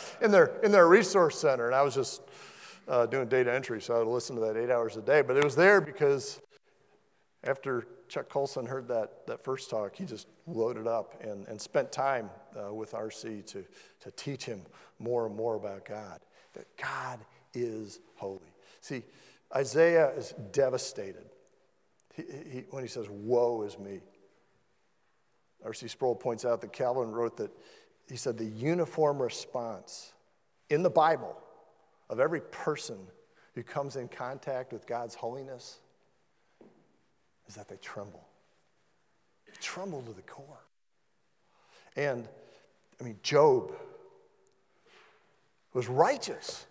in, 0.22 0.30
their, 0.30 0.60
in 0.62 0.70
their 0.70 0.86
resource 0.86 1.38
center, 1.38 1.66
and 1.66 1.74
I 1.74 1.82
was 1.82 1.94
just 1.94 2.20
uh, 2.86 3.06
doing 3.06 3.28
data 3.28 3.52
entry, 3.52 3.80
so 3.80 3.94
I 3.94 3.98
would 3.98 4.08
listen 4.08 4.36
to 4.36 4.42
that 4.42 4.58
eight 4.58 4.70
hours 4.70 4.96
a 4.96 5.02
day. 5.02 5.22
But 5.22 5.38
it 5.38 5.44
was 5.44 5.56
there 5.56 5.80
because 5.80 6.40
after 7.44 7.86
Chuck 8.08 8.28
Colson 8.28 8.66
heard 8.66 8.88
that, 8.88 9.26
that 9.26 9.44
first 9.44 9.70
talk, 9.70 9.96
he 9.96 10.04
just 10.04 10.26
loaded 10.46 10.86
up 10.86 11.22
and, 11.22 11.46
and 11.48 11.60
spent 11.60 11.92
time 11.92 12.30
uh, 12.56 12.72
with 12.72 12.92
RC 12.92 13.44
to, 13.46 13.64
to 14.00 14.10
teach 14.12 14.44
him 14.44 14.62
more 14.98 15.26
and 15.26 15.34
more 15.34 15.56
about 15.56 15.84
God. 15.84 16.20
That 16.54 16.66
God 16.76 17.20
is 17.52 18.00
holy. 18.16 18.52
See, 18.80 19.02
Isaiah 19.54 20.10
is 20.10 20.34
devastated 20.52 21.24
he, 22.14 22.22
he, 22.22 22.64
when 22.70 22.82
he 22.82 22.88
says, 22.88 23.08
Woe 23.08 23.62
is 23.62 23.78
me. 23.78 24.00
R.C. 25.64 25.88
Sproul 25.88 26.14
points 26.14 26.44
out 26.44 26.60
that 26.60 26.72
Calvin 26.72 27.10
wrote 27.10 27.36
that 27.38 27.50
he 28.08 28.16
said 28.16 28.36
the 28.36 28.44
uniform 28.44 29.20
response 29.20 30.12
in 30.68 30.82
the 30.82 30.90
Bible 30.90 31.36
of 32.10 32.20
every 32.20 32.40
person 32.40 32.98
who 33.54 33.62
comes 33.62 33.96
in 33.96 34.08
contact 34.08 34.72
with 34.72 34.86
God's 34.86 35.14
holiness 35.14 35.80
is 37.48 37.54
that 37.54 37.68
they 37.68 37.76
tremble. 37.76 38.26
They 39.46 39.52
tremble 39.60 40.02
to 40.02 40.12
the 40.12 40.22
core. 40.22 40.60
And, 41.96 42.28
I 43.00 43.04
mean, 43.04 43.18
Job 43.22 43.72
was 45.72 45.88
righteous. 45.88 46.66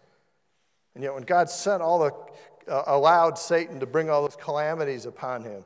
And 0.95 1.03
yet, 1.03 1.13
when 1.13 1.23
God 1.23 1.49
sent 1.49 1.81
all 1.81 1.99
the, 1.99 2.71
uh, 2.71 2.83
allowed 2.87 3.37
Satan 3.37 3.79
to 3.79 3.85
bring 3.85 4.09
all 4.09 4.21
those 4.21 4.35
calamities 4.35 5.05
upon 5.05 5.43
him, 5.43 5.65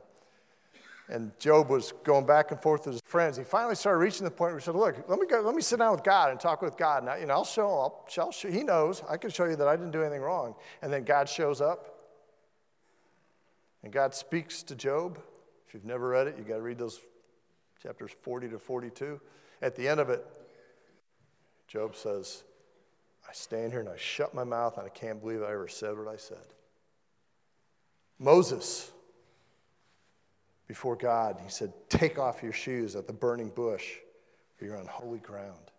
and 1.10 1.32
Job 1.38 1.70
was 1.70 1.92
going 2.04 2.26
back 2.26 2.50
and 2.50 2.60
forth 2.60 2.84
with 2.84 2.94
his 2.94 3.02
friends. 3.06 3.38
He 3.38 3.44
finally 3.44 3.74
started 3.74 3.98
reaching 3.98 4.24
the 4.24 4.30
point 4.30 4.52
where 4.52 4.58
he 4.58 4.64
said, 4.64 4.74
Look, 4.74 5.08
let 5.08 5.18
me, 5.18 5.26
go, 5.26 5.40
let 5.40 5.54
me 5.54 5.62
sit 5.62 5.78
down 5.78 5.92
with 5.92 6.04
God 6.04 6.30
and 6.30 6.38
talk 6.38 6.60
with 6.60 6.76
God. 6.76 7.08
I, 7.08 7.18
you 7.18 7.26
know, 7.26 7.34
I'll 7.34 7.44
show, 7.44 7.66
I'll, 7.66 8.06
I'll 8.18 8.30
show, 8.30 8.50
he 8.50 8.62
knows, 8.62 9.02
I 9.08 9.16
can 9.16 9.30
show 9.30 9.46
you 9.46 9.56
that 9.56 9.66
I 9.66 9.74
didn't 9.76 9.92
do 9.92 10.02
anything 10.02 10.20
wrong. 10.20 10.54
And 10.82 10.92
then 10.92 11.04
God 11.04 11.26
shows 11.28 11.62
up, 11.62 11.97
and 13.82 13.92
God 13.92 14.14
speaks 14.14 14.62
to 14.64 14.74
Job. 14.74 15.18
If 15.66 15.74
you've 15.74 15.84
never 15.84 16.08
read 16.08 16.26
it, 16.26 16.34
you've 16.38 16.48
got 16.48 16.56
to 16.56 16.62
read 16.62 16.78
those 16.78 16.98
chapters 17.82 18.10
40 18.22 18.48
to 18.50 18.58
42. 18.58 19.20
At 19.60 19.76
the 19.76 19.86
end 19.86 20.00
of 20.00 20.10
it, 20.10 20.24
Job 21.66 21.94
says, 21.94 22.42
I 23.28 23.32
stand 23.32 23.72
here 23.72 23.80
and 23.80 23.88
I 23.88 23.96
shut 23.96 24.34
my 24.34 24.44
mouth, 24.44 24.78
and 24.78 24.86
I 24.86 24.88
can't 24.88 25.20
believe 25.20 25.42
I 25.42 25.52
ever 25.52 25.68
said 25.68 25.98
what 25.98 26.08
I 26.08 26.16
said. 26.16 26.38
Moses 28.18 28.90
before 30.68 30.94
God. 30.94 31.40
He 31.42 31.50
said, 31.50 31.72
Take 31.88 32.18
off 32.18 32.42
your 32.42 32.52
shoes 32.52 32.94
at 32.94 33.06
the 33.06 33.12
burning 33.12 33.48
bush, 33.48 33.94
for 34.56 34.66
you're 34.66 34.76
on 34.76 34.86
holy 34.86 35.18
ground. 35.18 35.72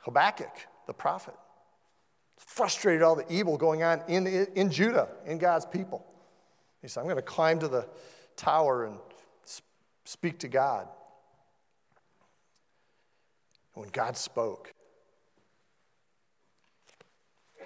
Habakkuk, 0.00 0.54
the 0.86 0.92
prophet, 0.92 1.34
frustrated 2.46 3.02
all 3.02 3.14
the 3.14 3.30
evil 3.32 3.56
going 3.56 3.82
on 3.82 4.02
in, 4.08 4.26
in 4.26 4.70
Judah, 4.70 5.08
in 5.26 5.38
God's 5.38 5.66
people. 5.66 6.04
He 6.82 6.88
said, 6.88 7.00
I'm 7.00 7.06
going 7.06 7.16
to 7.16 7.22
climb 7.22 7.58
to 7.60 7.68
the 7.68 7.86
tower 8.36 8.86
and 8.86 8.98
speak 10.04 10.38
to 10.40 10.48
God. 10.48 10.88
When 13.74 13.88
God 13.90 14.16
spoke, 14.16 14.72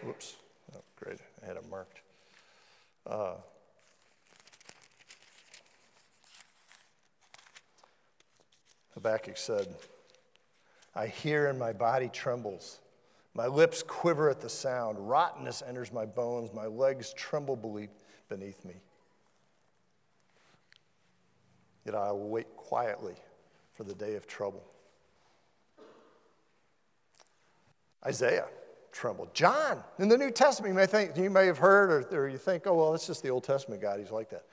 whoops, 0.02 0.36
oh, 0.74 0.80
great, 0.96 1.18
I 1.42 1.46
had 1.46 1.56
it 1.56 1.68
marked. 1.70 2.00
Uh, 3.06 3.34
Habakkuk 8.94 9.36
said, 9.36 9.66
I 10.94 11.06
hear 11.06 11.48
and 11.48 11.58
my 11.58 11.72
body 11.72 12.08
trembles. 12.08 12.80
My 13.34 13.46
lips 13.46 13.82
quiver 13.82 14.30
at 14.30 14.40
the 14.40 14.48
sound. 14.48 15.08
Rottenness 15.08 15.62
enters 15.66 15.92
my 15.92 16.06
bones. 16.06 16.50
My 16.54 16.66
legs 16.66 17.12
tremble 17.14 17.56
beneath 17.56 18.64
me. 18.64 18.74
Yet 21.84 21.94
I 21.94 22.12
will 22.12 22.28
wait 22.28 22.56
quietly 22.56 23.14
for 23.72 23.84
the 23.84 23.94
day 23.94 24.14
of 24.14 24.26
trouble. 24.26 24.64
Isaiah 28.06 28.46
trembled. 28.92 29.34
John, 29.34 29.82
in 29.98 30.08
the 30.08 30.16
New 30.16 30.30
Testament, 30.30 30.72
you 30.72 30.76
may, 30.76 30.86
think, 30.86 31.16
you 31.16 31.30
may 31.30 31.46
have 31.46 31.58
heard, 31.58 31.90
or, 31.90 32.16
or 32.16 32.28
you 32.28 32.38
think, 32.38 32.66
oh, 32.66 32.74
well, 32.74 32.92
that's 32.92 33.06
just 33.06 33.22
the 33.22 33.30
Old 33.30 33.42
Testament 33.42 33.82
God. 33.82 33.98
He's 33.98 34.10
like 34.12 34.30
that. 34.30 34.44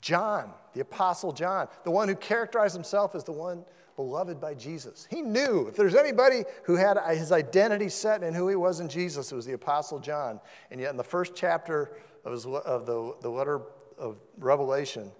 John, 0.00 0.52
the 0.74 0.80
Apostle 0.80 1.32
John, 1.32 1.66
the 1.82 1.90
one 1.90 2.08
who 2.08 2.14
characterized 2.14 2.74
himself 2.74 3.14
as 3.14 3.24
the 3.24 3.32
one 3.32 3.64
beloved 3.96 4.40
by 4.40 4.54
Jesus. 4.54 5.06
He 5.10 5.22
knew 5.22 5.66
if 5.68 5.76
there's 5.76 5.94
anybody 5.94 6.44
who 6.64 6.76
had 6.76 6.98
his 7.16 7.32
identity 7.32 7.88
set 7.88 8.22
in 8.22 8.34
who 8.34 8.48
he 8.48 8.56
was 8.56 8.80
in 8.80 8.88
Jesus, 8.88 9.30
it 9.30 9.34
was 9.34 9.46
the 9.46 9.52
Apostle 9.52 9.98
John. 9.98 10.40
And 10.70 10.80
yet, 10.80 10.90
in 10.90 10.96
the 10.96 11.04
first 11.04 11.34
chapter 11.34 11.96
of, 12.24 12.32
his, 12.32 12.46
of 12.46 12.86
the, 12.86 13.14
the 13.20 13.28
letter 13.28 13.62
of 13.98 14.18
Revelation, 14.38 15.10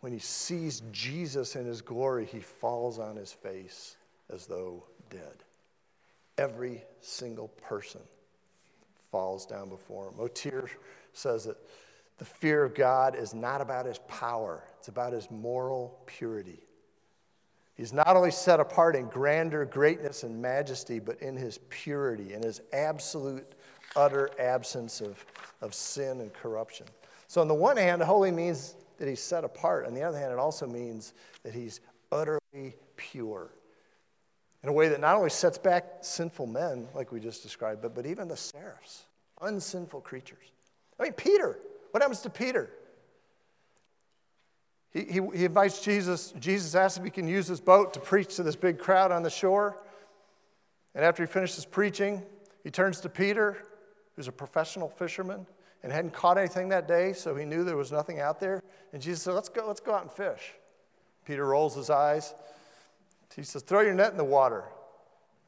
when 0.00 0.12
he 0.12 0.18
sees 0.18 0.82
Jesus 0.92 1.56
in 1.56 1.64
his 1.64 1.82
glory, 1.82 2.26
he 2.26 2.40
falls 2.40 2.98
on 2.98 3.16
his 3.16 3.32
face 3.32 3.96
as 4.32 4.46
though 4.46 4.84
dead. 5.10 5.44
Every 6.38 6.82
single 7.00 7.48
person 7.48 8.02
falls 9.10 9.46
down 9.46 9.68
before 9.68 10.08
him. 10.08 10.14
Motyer 10.18 10.68
says 11.12 11.44
that 11.44 11.56
the 12.18 12.24
fear 12.24 12.62
of 12.62 12.74
God 12.74 13.14
is 13.16 13.34
not 13.34 13.60
about 13.60 13.86
his 13.86 13.98
power, 14.08 14.64
it's 14.78 14.88
about 14.88 15.12
his 15.12 15.30
moral 15.30 15.98
purity. 16.06 16.65
He's 17.76 17.92
not 17.92 18.16
only 18.16 18.30
set 18.30 18.58
apart 18.58 18.96
in 18.96 19.06
grandeur, 19.08 19.64
greatness, 19.66 20.22
and 20.22 20.40
majesty, 20.40 20.98
but 20.98 21.20
in 21.20 21.36
his 21.36 21.58
purity, 21.68 22.32
in 22.32 22.42
his 22.42 22.62
absolute, 22.72 23.46
utter 23.94 24.30
absence 24.38 25.00
of, 25.00 25.24
of 25.60 25.74
sin 25.74 26.20
and 26.20 26.32
corruption. 26.32 26.86
So, 27.28 27.40
on 27.40 27.48
the 27.48 27.54
one 27.54 27.76
hand, 27.76 28.02
holy 28.02 28.30
means 28.30 28.76
that 28.98 29.08
he's 29.08 29.20
set 29.20 29.44
apart. 29.44 29.86
On 29.86 29.92
the 29.92 30.02
other 30.02 30.18
hand, 30.18 30.32
it 30.32 30.38
also 30.38 30.66
means 30.66 31.12
that 31.42 31.52
he's 31.52 31.80
utterly 32.10 32.74
pure 32.96 33.50
in 34.62 34.70
a 34.70 34.72
way 34.72 34.88
that 34.88 35.00
not 35.00 35.16
only 35.16 35.30
sets 35.30 35.58
back 35.58 35.98
sinful 36.00 36.46
men, 36.46 36.88
like 36.92 37.12
we 37.12 37.20
just 37.20 37.42
described, 37.42 37.82
but, 37.82 37.94
but 37.94 38.04
even 38.04 38.26
the 38.26 38.36
seraphs, 38.36 39.04
unsinful 39.40 40.00
creatures. 40.00 40.50
I 40.98 41.04
mean, 41.04 41.12
Peter, 41.12 41.58
what 41.92 42.02
happens 42.02 42.20
to 42.22 42.30
Peter? 42.30 42.70
He, 44.92 45.00
he, 45.04 45.20
he 45.34 45.44
invites 45.44 45.80
Jesus. 45.80 46.32
Jesus 46.38 46.74
asks 46.74 46.98
if 46.98 47.04
he 47.04 47.10
can 47.10 47.28
use 47.28 47.46
his 47.46 47.60
boat 47.60 47.92
to 47.94 48.00
preach 48.00 48.36
to 48.36 48.42
this 48.42 48.56
big 48.56 48.78
crowd 48.78 49.12
on 49.12 49.22
the 49.22 49.30
shore. 49.30 49.78
And 50.94 51.04
after 51.04 51.22
he 51.22 51.26
finishes 51.26 51.64
preaching, 51.64 52.22
he 52.64 52.70
turns 52.70 53.00
to 53.00 53.08
Peter, 53.08 53.58
who's 54.14 54.28
a 54.28 54.32
professional 54.32 54.88
fisherman 54.88 55.46
and 55.82 55.92
hadn't 55.92 56.14
caught 56.14 56.38
anything 56.38 56.70
that 56.70 56.88
day, 56.88 57.12
so 57.12 57.36
he 57.36 57.44
knew 57.44 57.62
there 57.62 57.76
was 57.76 57.92
nothing 57.92 58.18
out 58.18 58.40
there. 58.40 58.62
And 58.92 59.02
Jesus 59.02 59.22
said, 59.22 59.34
Let's 59.34 59.48
go, 59.48 59.66
let's 59.66 59.80
go 59.80 59.94
out 59.94 60.02
and 60.02 60.10
fish. 60.10 60.54
Peter 61.26 61.46
rolls 61.46 61.74
his 61.74 61.90
eyes. 61.90 62.34
He 63.34 63.42
says, 63.42 63.62
Throw 63.62 63.82
your 63.82 63.94
net 63.94 64.10
in 64.10 64.16
the 64.16 64.24
water. 64.24 64.64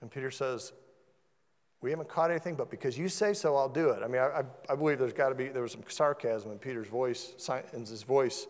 And 0.01 0.11
Peter 0.11 0.31
says, 0.31 0.73
we 1.81 1.91
haven't 1.91 2.09
caught 2.09 2.31
anything, 2.31 2.57
but 2.57 2.71
because 2.71 2.99
you 2.99 3.09
say 3.09 3.33
so, 3.33 3.57
I'll 3.57 3.69
do 3.69 3.91
it. 3.91 4.03
I 4.03 4.09
mean, 4.09 4.21
I, 4.21 4.43
I 4.69 4.75
believe 4.75 4.99
there's 4.99 5.13
got 5.13 5.29
to 5.29 5.35
be, 5.35 5.49
there 5.49 5.63
was 5.63 5.73
some 5.73 5.85
sarcasm 5.87 6.51
in 6.51 6.59
Peter's 6.59 6.89
voice, 6.89 7.35
in 7.73 7.81
his 7.81 8.03
voice. 8.03 8.49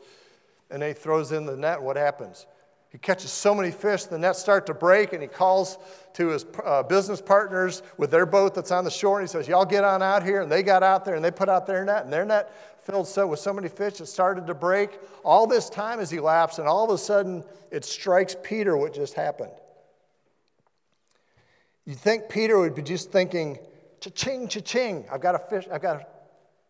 And 0.70 0.82
then 0.82 0.90
he 0.90 0.94
throws 0.94 1.32
in 1.32 1.46
the 1.46 1.56
net. 1.56 1.80
What 1.80 1.96
happens? 1.96 2.46
He 2.90 2.96
catches 2.96 3.30
so 3.30 3.54
many 3.54 3.70
fish, 3.70 4.04
the 4.04 4.18
nets 4.18 4.38
start 4.38 4.64
to 4.66 4.74
break, 4.74 5.12
and 5.12 5.20
he 5.20 5.28
calls 5.28 5.76
to 6.14 6.28
his 6.28 6.46
uh, 6.64 6.82
business 6.82 7.20
partners 7.20 7.82
with 7.98 8.10
their 8.10 8.24
boat 8.24 8.54
that's 8.54 8.70
on 8.70 8.84
the 8.84 8.90
shore, 8.90 9.20
and 9.20 9.28
he 9.28 9.30
says, 9.30 9.46
Y'all 9.46 9.66
get 9.66 9.84
on 9.84 10.02
out 10.02 10.22
here. 10.22 10.40
And 10.40 10.50
they 10.50 10.62
got 10.62 10.82
out 10.82 11.04
there 11.04 11.14
and 11.14 11.24
they 11.24 11.30
put 11.30 11.48
out 11.50 11.66
their 11.66 11.84
net, 11.84 12.04
and 12.04 12.12
their 12.12 12.24
net 12.24 12.82
filled 12.82 13.06
so 13.06 13.26
with 13.26 13.40
so 13.40 13.52
many 13.52 13.68
fish 13.68 14.00
it 14.00 14.06
started 14.06 14.46
to 14.46 14.54
break. 14.54 14.98
All 15.22 15.46
this 15.46 15.68
time 15.68 16.00
as 16.00 16.10
he 16.10 16.18
laughs, 16.18 16.58
and 16.58 16.66
all 16.66 16.84
of 16.84 16.90
a 16.90 16.98
sudden 16.98 17.44
it 17.70 17.84
strikes 17.84 18.34
Peter 18.42 18.76
what 18.76 18.94
just 18.94 19.12
happened. 19.12 19.52
You'd 21.84 21.98
think 21.98 22.30
Peter 22.30 22.58
would 22.58 22.74
be 22.74 22.82
just 22.82 23.12
thinking, 23.12 23.58
cha-ching, 24.00 24.48
cha-ching, 24.48 25.06
I've 25.10 25.20
got 25.20 25.34
a 25.34 25.38
fish, 25.38 25.66
I've 25.70 25.82
got 25.82 25.96
a 25.96 26.06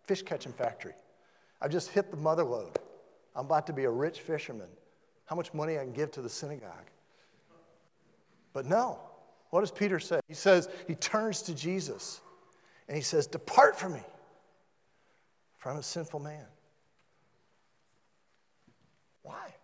fish 0.06 0.22
catching 0.22 0.52
factory. 0.52 0.94
I've 1.60 1.70
just 1.70 1.90
hit 1.90 2.10
the 2.10 2.16
mother 2.16 2.44
lode. 2.44 2.78
I'm 3.34 3.46
about 3.46 3.66
to 3.68 3.72
be 3.72 3.84
a 3.84 3.90
rich 3.90 4.20
fisherman. 4.20 4.68
How 5.26 5.36
much 5.36 5.52
money 5.54 5.78
I 5.78 5.84
can 5.84 5.92
give 5.92 6.10
to 6.12 6.22
the 6.22 6.28
synagogue. 6.28 6.90
But 8.52 8.66
no. 8.66 8.98
What 9.50 9.60
does 9.60 9.70
Peter 9.70 9.98
say? 9.98 10.20
He 10.26 10.34
says, 10.34 10.68
he 10.86 10.94
turns 10.94 11.42
to 11.42 11.54
Jesus 11.54 12.20
and 12.88 12.96
he 12.96 13.02
says, 13.02 13.26
Depart 13.26 13.78
from 13.78 13.92
me. 13.94 14.02
from 15.58 15.76
a 15.76 15.82
sinful 15.82 16.20
man. 16.20 16.46
Why? 19.22 19.54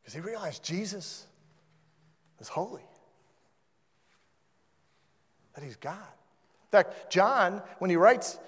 Because 0.00 0.14
he 0.14 0.20
realized 0.20 0.62
Jesus 0.62 1.26
is 2.38 2.48
holy, 2.48 2.82
that 5.54 5.64
he's 5.64 5.76
God. 5.76 5.96
In 5.96 6.70
fact, 6.70 7.10
John, 7.10 7.62
when 7.78 7.90
he 7.90 7.96
writes 7.96 8.38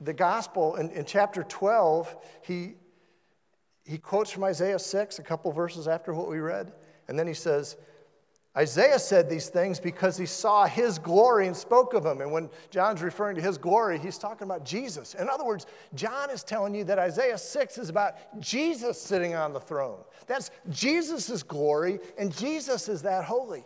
the 0.00 0.12
gospel 0.12 0.76
in, 0.76 0.90
in 0.90 1.04
chapter 1.04 1.42
12, 1.42 2.16
he, 2.42 2.74
he 3.84 3.98
quotes 3.98 4.30
from 4.30 4.44
Isaiah 4.44 4.78
6, 4.78 5.18
a 5.18 5.22
couple 5.22 5.52
verses 5.52 5.88
after 5.88 6.12
what 6.12 6.28
we 6.28 6.38
read, 6.38 6.72
and 7.08 7.18
then 7.18 7.26
he 7.26 7.34
says, 7.34 7.76
Isaiah 8.56 8.98
said 8.98 9.28
these 9.28 9.50
things 9.50 9.78
because 9.78 10.16
he 10.16 10.24
saw 10.24 10.64
his 10.64 10.98
glory 10.98 11.46
and 11.46 11.54
spoke 11.54 11.92
of 11.92 12.06
him. 12.06 12.22
And 12.22 12.32
when 12.32 12.48
John's 12.70 13.02
referring 13.02 13.36
to 13.36 13.42
his 13.42 13.58
glory, 13.58 13.98
he's 13.98 14.16
talking 14.16 14.46
about 14.46 14.64
Jesus. 14.64 15.12
In 15.12 15.28
other 15.28 15.44
words, 15.44 15.66
John 15.94 16.30
is 16.30 16.42
telling 16.42 16.74
you 16.74 16.82
that 16.84 16.98
Isaiah 16.98 17.36
6 17.36 17.76
is 17.76 17.90
about 17.90 18.14
Jesus 18.40 19.00
sitting 19.00 19.34
on 19.34 19.52
the 19.52 19.60
throne. 19.60 19.98
That's 20.26 20.50
Jesus' 20.70 21.42
glory, 21.42 21.98
and 22.18 22.34
Jesus 22.34 22.88
is 22.88 23.02
that 23.02 23.24
holy. 23.24 23.62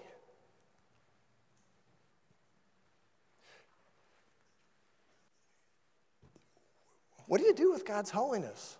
What 7.30 7.40
do 7.40 7.46
you 7.46 7.54
do 7.54 7.70
with 7.70 7.86
God's 7.86 8.10
holiness? 8.10 8.76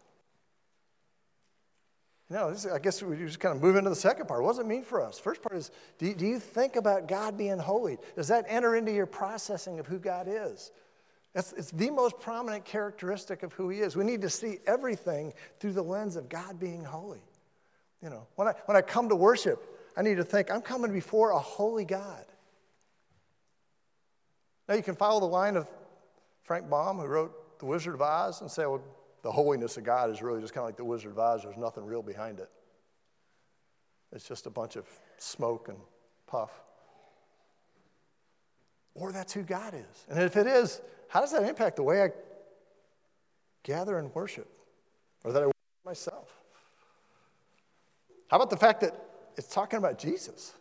No, 2.28 2.50
this, 2.50 2.66
I 2.66 2.80
guess 2.80 3.00
we 3.00 3.14
just 3.14 3.38
kind 3.38 3.54
of 3.54 3.62
move 3.62 3.76
into 3.76 3.90
the 3.90 3.94
second 3.94 4.26
part. 4.26 4.42
What 4.42 4.50
does 4.50 4.58
it 4.58 4.66
mean 4.66 4.82
for 4.82 5.00
us? 5.00 5.20
First 5.20 5.40
part 5.40 5.56
is 5.56 5.70
do 5.98 6.06
you, 6.06 6.14
do 6.16 6.26
you 6.26 6.40
think 6.40 6.74
about 6.74 7.06
God 7.06 7.38
being 7.38 7.60
holy? 7.60 7.96
Does 8.16 8.26
that 8.26 8.46
enter 8.48 8.74
into 8.74 8.90
your 8.92 9.06
processing 9.06 9.78
of 9.78 9.86
who 9.86 10.00
God 10.00 10.26
is? 10.28 10.72
That's, 11.32 11.52
it's 11.52 11.70
the 11.70 11.90
most 11.90 12.18
prominent 12.18 12.64
characteristic 12.64 13.44
of 13.44 13.52
who 13.52 13.68
He 13.68 13.82
is. 13.82 13.94
We 13.94 14.02
need 14.02 14.22
to 14.22 14.28
see 14.28 14.58
everything 14.66 15.32
through 15.60 15.74
the 15.74 15.84
lens 15.84 16.16
of 16.16 16.28
God 16.28 16.58
being 16.58 16.82
holy. 16.82 17.22
You 18.02 18.10
know, 18.10 18.26
when 18.34 18.48
I, 18.48 18.54
when 18.64 18.76
I 18.76 18.82
come 18.82 19.10
to 19.10 19.16
worship, 19.16 19.64
I 19.96 20.02
need 20.02 20.16
to 20.16 20.24
think 20.24 20.50
I'm 20.50 20.62
coming 20.62 20.92
before 20.92 21.30
a 21.30 21.38
holy 21.38 21.84
God. 21.84 22.24
Now, 24.68 24.74
you 24.74 24.82
can 24.82 24.96
follow 24.96 25.20
the 25.20 25.26
line 25.26 25.56
of 25.56 25.70
Frank 26.42 26.68
Baum, 26.68 26.98
who 26.98 27.06
wrote 27.06 27.39
The 27.61 27.66
Wizard 27.66 27.94
of 27.94 28.03
Oz, 28.03 28.40
and 28.40 28.51
say, 28.51 28.64
well, 28.66 28.83
the 29.23 29.31
holiness 29.31 29.77
of 29.77 29.85
God 29.85 30.11
is 30.11 30.23
really 30.23 30.40
just 30.40 30.55
kind 30.55 30.62
of 30.62 30.68
like 30.68 30.77
the 30.77 30.85
Wizard 30.85 31.12
of 31.12 31.18
Oz. 31.18 31.42
There's 31.42 31.59
nothing 31.59 31.85
real 31.85 32.03
behind 32.03 32.40
it. 32.40 32.51
It's 34.12 34.27
just 34.27 34.46
a 34.46 34.51
bunch 34.51 34.77
of 34.77 34.87
smoke 35.18 35.68
and 35.68 35.77
puff. 36.27 36.51
Or 38.94 39.12
that's 39.12 39.33
who 39.33 39.42
God 39.42 39.75
is. 39.75 40.07
And 40.09 40.18
if 40.20 40.37
it 40.37 40.46
is, 40.46 40.81
how 41.09 41.20
does 41.20 41.33
that 41.33 41.44
impact 41.44 41.77
the 41.77 41.83
way 41.83 42.03
I 42.03 42.11
gather 43.62 43.99
and 43.99 44.12
worship? 44.14 44.49
Or 45.23 45.33
that 45.33 45.42
I 45.42 45.46
worship 45.46 45.85
myself? 45.85 46.33
How 48.29 48.37
about 48.37 48.51
the 48.51 48.57
fact 48.57 48.81
that 48.81 48.94
it's 49.37 49.49
talking 49.49 49.79
about 49.79 49.99
Jesus? 49.99 50.55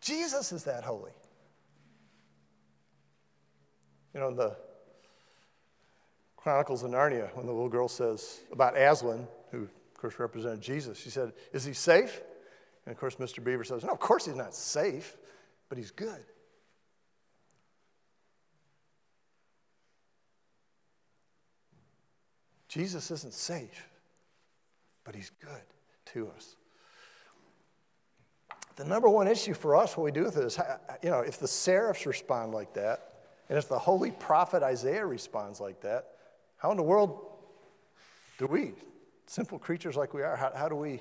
Jesus 0.00 0.50
is 0.50 0.64
that 0.64 0.82
holy. 0.82 1.12
You 4.12 4.20
know, 4.20 4.34
the 4.34 4.56
Chronicles 6.46 6.84
of 6.84 6.92
Narnia 6.92 7.34
when 7.34 7.44
the 7.44 7.52
little 7.52 7.68
girl 7.68 7.88
says 7.88 8.38
about 8.52 8.78
Aslan, 8.78 9.26
who 9.50 9.62
of 9.62 9.94
course 10.00 10.16
represented 10.20 10.60
Jesus. 10.60 10.96
She 10.96 11.10
said, 11.10 11.32
Is 11.52 11.64
he 11.64 11.72
safe? 11.72 12.20
And 12.84 12.92
of 12.92 13.00
course, 13.00 13.16
Mr. 13.16 13.42
Beaver 13.42 13.64
says, 13.64 13.82
No, 13.82 13.90
of 13.90 13.98
course 13.98 14.26
he's 14.26 14.36
not 14.36 14.54
safe, 14.54 15.16
but 15.68 15.76
he's 15.76 15.90
good. 15.90 16.22
Jesus 22.68 23.10
isn't 23.10 23.34
safe, 23.34 23.88
but 25.02 25.16
he's 25.16 25.32
good 25.40 25.50
to 26.12 26.30
us. 26.36 26.54
The 28.76 28.84
number 28.84 29.08
one 29.08 29.26
issue 29.26 29.54
for 29.54 29.74
us, 29.74 29.96
what 29.96 30.04
we 30.04 30.12
do 30.12 30.22
with 30.22 30.36
it 30.36 30.44
is, 30.44 30.60
you 31.02 31.10
know, 31.10 31.22
if 31.22 31.40
the 31.40 31.48
seraphs 31.48 32.06
respond 32.06 32.52
like 32.52 32.72
that, 32.74 33.14
and 33.48 33.58
if 33.58 33.68
the 33.68 33.80
holy 33.80 34.12
prophet 34.12 34.62
Isaiah 34.62 35.04
responds 35.04 35.60
like 35.60 35.80
that, 35.80 36.12
how 36.58 36.70
in 36.70 36.76
the 36.76 36.82
world 36.82 37.26
do 38.38 38.46
we, 38.46 38.72
simple 39.26 39.58
creatures 39.58 39.96
like 39.96 40.14
we 40.14 40.22
are, 40.22 40.36
how, 40.36 40.52
how 40.54 40.68
do 40.68 40.74
we 40.74 41.00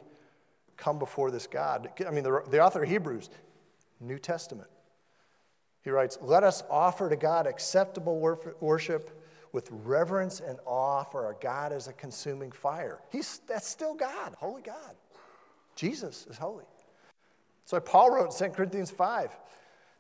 come 0.78 1.00
before 1.00 1.32
this 1.32 1.48
God? 1.48 1.90
I 2.06 2.12
mean, 2.12 2.24
the, 2.24 2.44
the 2.50 2.60
author 2.60 2.84
of 2.84 2.90
Hebrews, 2.90 3.30
New 4.00 4.20
Testament, 4.20 4.70
he 5.84 5.92
writes, 5.92 6.18
Let 6.22 6.44
us 6.44 6.64
offer 6.70 7.10
to 7.10 7.16
God 7.16 7.48
acceptable 7.48 8.20
worship 8.60 9.22
with 9.52 9.70
reverence 9.72 10.42
and 10.42 10.60
awe, 10.66 11.04
for 11.04 11.26
our 11.26 11.38
God 11.40 11.72
is 11.72 11.88
a 11.88 11.94
consuming 11.94 12.52
fire. 12.52 13.00
He's, 13.12 13.40
that's 13.48 13.68
still 13.68 13.94
God, 13.94 14.36
holy 14.38 14.62
God. 14.62 14.96
Jesus 15.76 16.28
is 16.30 16.38
holy. 16.38 16.66
So 17.66 17.80
Paul 17.80 18.12
wrote 18.12 18.40
in 18.42 18.50
2 18.50 18.54
Corinthians 18.54 18.92
5 18.92 19.30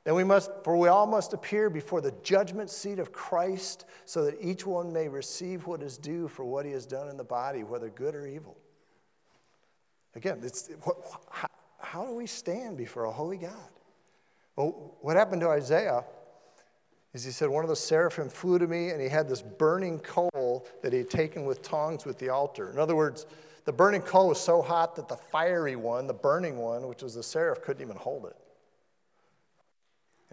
then 0.05 0.13
we 0.13 0.23
must, 0.23 0.51
for 0.63 0.77
we 0.77 0.87
all 0.87 1.07
must 1.07 1.33
appear 1.33 1.67
before 1.69 1.99
the 1.99 2.13
judgment 2.21 2.69
seat 2.69 2.99
of 2.99 3.11
Christ, 3.11 3.85
so 4.05 4.23
that 4.23 4.37
each 4.39 4.65
one 4.65 4.93
may 4.93 5.07
receive 5.07 5.65
what 5.65 5.81
is 5.81 5.97
due 5.97 6.27
for 6.27 6.45
what 6.45 6.63
he 6.63 6.71
has 6.71 6.85
done 6.85 7.09
in 7.09 7.17
the 7.17 7.23
body, 7.23 7.63
whether 7.63 7.89
good 7.89 8.13
or 8.13 8.27
evil. 8.27 8.55
Again, 10.15 10.39
it's, 10.43 10.69
what, 10.83 10.97
how, 11.31 11.47
how 11.79 12.05
do 12.05 12.13
we 12.13 12.27
stand 12.27 12.77
before 12.77 13.05
a 13.05 13.11
holy 13.11 13.37
God? 13.37 13.69
Well, 14.55 14.95
what 15.01 15.17
happened 15.17 15.41
to 15.41 15.49
Isaiah 15.49 16.05
is 17.15 17.23
he 17.23 17.31
said, 17.31 17.49
One 17.49 17.63
of 17.63 17.69
the 17.69 17.75
seraphim 17.75 18.29
flew 18.29 18.59
to 18.59 18.67
me, 18.67 18.89
and 18.89 19.01
he 19.01 19.09
had 19.09 19.27
this 19.27 19.41
burning 19.41 19.99
coal 19.99 20.67
that 20.83 20.93
he 20.93 20.99
had 20.99 21.09
taken 21.09 21.45
with 21.45 21.63
tongs 21.63 22.05
with 22.05 22.19
the 22.19 22.29
altar. 22.29 22.69
In 22.69 22.77
other 22.77 22.95
words, 22.95 23.25
the 23.65 23.73
burning 23.73 24.01
coal 24.01 24.27
was 24.27 24.39
so 24.39 24.61
hot 24.61 24.95
that 24.97 25.07
the 25.07 25.17
fiery 25.17 25.75
one, 25.75 26.05
the 26.05 26.13
burning 26.13 26.57
one, 26.57 26.87
which 26.87 27.01
was 27.01 27.15
the 27.15 27.23
seraph, 27.23 27.63
couldn't 27.63 27.81
even 27.81 27.97
hold 27.97 28.25
it. 28.25 28.35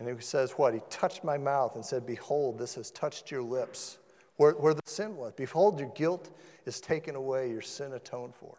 And 0.07 0.17
he 0.19 0.25
says, 0.25 0.53
What? 0.53 0.75
He 0.75 0.81
touched 0.91 1.23
my 1.23 1.39
mouth 1.39 1.77
and 1.77 1.85
said, 1.85 2.05
Behold, 2.07 2.59
this 2.59 2.75
has 2.75 2.91
touched 2.91 3.31
your 3.31 3.43
lips, 3.43 3.99
where, 4.37 4.53
where 4.53 4.75
the 4.75 4.83
sin 4.85 5.17
was. 5.17 5.33
Behold, 5.37 5.79
your 5.79 5.91
guilt 5.91 6.31
is 6.67 6.81
taken 6.81 7.15
away, 7.15 7.51
your 7.51 7.63
sin 7.63 7.93
atoned 7.93 8.35
for. 8.35 8.57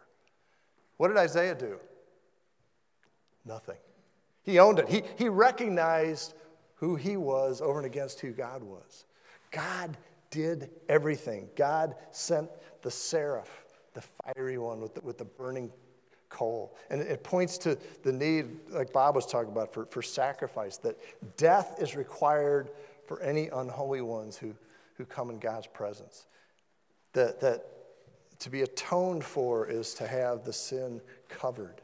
What 0.96 1.08
did 1.08 1.16
Isaiah 1.16 1.54
do? 1.54 1.78
Nothing. 3.44 3.76
He 4.42 4.58
owned 4.58 4.78
it. 4.78 4.88
He, 4.88 5.02
he 5.16 5.28
recognized 5.28 6.34
who 6.76 6.96
he 6.96 7.16
was 7.16 7.60
over 7.60 7.78
and 7.78 7.86
against 7.86 8.20
who 8.20 8.30
God 8.30 8.62
was. 8.62 9.04
God 9.50 9.96
did 10.30 10.70
everything. 10.88 11.48
God 11.56 11.94
sent 12.10 12.48
the 12.82 12.90
seraph, 12.90 13.64
the 13.92 14.02
fiery 14.02 14.58
one 14.58 14.80
with 14.80 14.94
the, 14.94 15.00
with 15.02 15.18
the 15.18 15.24
burning 15.24 15.70
coal. 16.34 16.76
And 16.90 17.00
it 17.00 17.22
points 17.22 17.56
to 17.58 17.78
the 18.02 18.12
need, 18.12 18.46
like 18.70 18.92
Bob 18.92 19.14
was 19.14 19.24
talking 19.24 19.52
about, 19.52 19.72
for, 19.72 19.86
for 19.86 20.02
sacrifice, 20.02 20.76
that 20.78 20.98
death 21.36 21.76
is 21.80 21.94
required 21.94 22.70
for 23.06 23.20
any 23.22 23.48
unholy 23.48 24.00
ones 24.00 24.36
who, 24.36 24.54
who 24.96 25.04
come 25.04 25.30
in 25.30 25.38
God's 25.38 25.68
presence. 25.68 26.26
That, 27.12 27.40
that 27.40 27.64
to 28.40 28.50
be 28.50 28.62
atoned 28.62 29.24
for 29.24 29.68
is 29.68 29.94
to 29.94 30.08
have 30.08 30.44
the 30.44 30.52
sin 30.52 31.00
covered, 31.28 31.80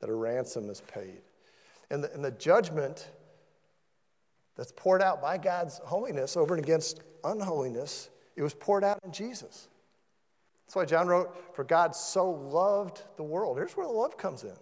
that 0.00 0.10
a 0.10 0.14
ransom 0.14 0.68
is 0.68 0.82
paid. 0.82 1.22
And 1.90 2.04
the, 2.04 2.12
and 2.12 2.24
the 2.24 2.32
judgment 2.32 3.08
that's 4.56 4.72
poured 4.72 5.02
out 5.02 5.22
by 5.22 5.38
God's 5.38 5.78
holiness 5.78 6.36
over 6.36 6.54
and 6.54 6.62
against 6.62 7.00
unholiness, 7.24 8.10
it 8.36 8.42
was 8.42 8.52
poured 8.52 8.84
out 8.84 9.00
in 9.04 9.12
Jesus. 9.12 9.68
That's 10.66 10.74
why 10.74 10.84
John 10.84 11.06
wrote, 11.06 11.54
For 11.54 11.64
God 11.64 11.94
so 11.94 12.30
loved 12.30 13.02
the 13.16 13.22
world. 13.22 13.56
Here's 13.56 13.76
where 13.76 13.86
the 13.86 13.92
love 13.92 14.18
comes 14.18 14.42
in. 14.42 14.56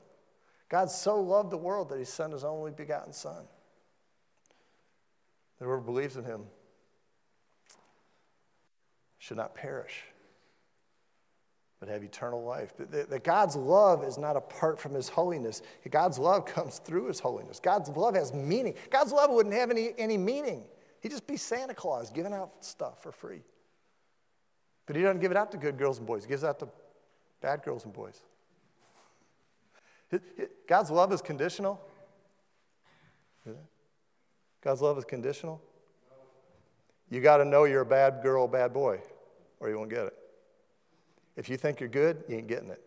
God 0.69 0.91
so 0.91 1.21
loved 1.21 1.51
the 1.51 1.57
world 1.57 1.89
that 1.89 1.99
he 1.99 2.05
sent 2.05 2.33
his 2.33 2.45
only 2.45 2.71
begotten 2.71 3.13
Son. 3.13 3.45
That 5.59 5.65
whoever 5.65 5.81
believes 5.81 6.17
in 6.17 6.25
him 6.25 6.43
should 9.19 9.39
not 9.39 9.55
perish, 9.55 10.03
but 11.81 11.89
have 11.89 12.03
eternal 12.03 12.45
life. 12.45 12.75
That 12.77 13.25
God's 13.25 13.57
love 13.57 14.05
is 14.05 14.19
not 14.19 14.37
apart 14.37 14.79
from 14.79 14.93
his 14.93 15.09
holiness. 15.09 15.63
God's 15.91 16.19
love 16.19 16.45
comes 16.55 16.81
through 16.81 17.07
his 17.07 17.21
holiness. 17.21 17.61
God's 17.61 17.89
love 17.91 18.15
has 18.15 18.35
meaning. 18.35 18.75
God's 18.91 19.13
love 19.13 19.31
wouldn't 19.31 19.55
have 19.55 19.71
any, 19.71 19.95
any 19.97 20.19
meaning. 20.19 20.65
He'd 21.01 21.13
just 21.13 21.27
be 21.27 21.39
Santa 21.39 21.73
Claus 21.73 22.11
giving 22.11 22.35
out 22.35 22.65
stuff 22.65 23.03
for 23.03 23.13
free. 23.13 23.43
But 24.87 24.97
he 24.97 25.03
doesn't 25.03 25.21
give 25.21 25.31
it 25.31 25.37
out 25.37 25.51
to 25.53 25.57
good 25.57 25.79
girls 25.79 25.99
and 25.99 26.07
boys, 26.07 26.25
he 26.25 26.29
gives 26.29 26.43
it 26.43 26.47
out 26.47 26.59
to 26.61 26.69
bad 27.41 27.63
girls 27.63 27.85
and 27.85 27.93
boys. 27.93 28.23
God's 30.69 30.91
love 30.91 31.13
is 31.13 31.21
conditional. 31.21 31.81
God's 34.63 34.81
love 34.81 34.97
is 34.99 35.05
conditional. 35.05 35.61
You 37.11 37.21
got 37.21 37.39
to 37.39 37.45
know 37.45 37.65
you're 37.65 37.83
a 37.83 37.87
bad 37.87 38.23
girl, 38.23 38.49
bad 38.49 38.73
boy, 38.73 39.01
or 39.61 39.69
you 39.69 39.79
won't 39.79 39.91
get 39.91 40.07
it. 40.07 40.15
If 41.37 41.49
you 41.49 41.57
think 41.57 41.81
you're 41.81 41.89
good, 41.89 42.25
you 42.29 42.37
ain't 42.37 42.47
getting 42.47 42.71
it. 42.71 42.81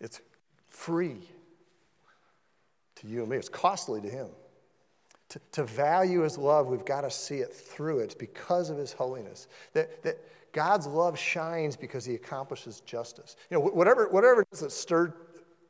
It's 0.00 0.20
free 0.68 1.20
to 2.96 3.06
you 3.06 3.20
and 3.20 3.30
me. 3.30 3.36
It's 3.36 3.48
costly 3.48 4.00
to 4.02 4.08
him. 4.08 4.28
To, 5.34 5.40
to 5.50 5.64
value 5.64 6.20
his 6.20 6.38
love, 6.38 6.68
we've 6.68 6.84
got 6.84 7.00
to 7.00 7.10
see 7.10 7.38
it 7.38 7.52
through 7.52 7.98
it. 7.98 8.04
It's 8.04 8.14
because 8.14 8.70
of 8.70 8.78
his 8.78 8.92
holiness. 8.92 9.48
That, 9.72 10.00
that 10.04 10.16
God's 10.52 10.86
love 10.86 11.18
shines 11.18 11.76
because 11.76 12.04
he 12.04 12.14
accomplishes 12.14 12.82
justice. 12.82 13.34
You 13.50 13.58
know, 13.58 13.64
whatever, 13.64 14.06
whatever 14.10 14.42
it 14.42 14.48
is 14.52 14.60
that 14.60 14.70
stirred 14.70 15.14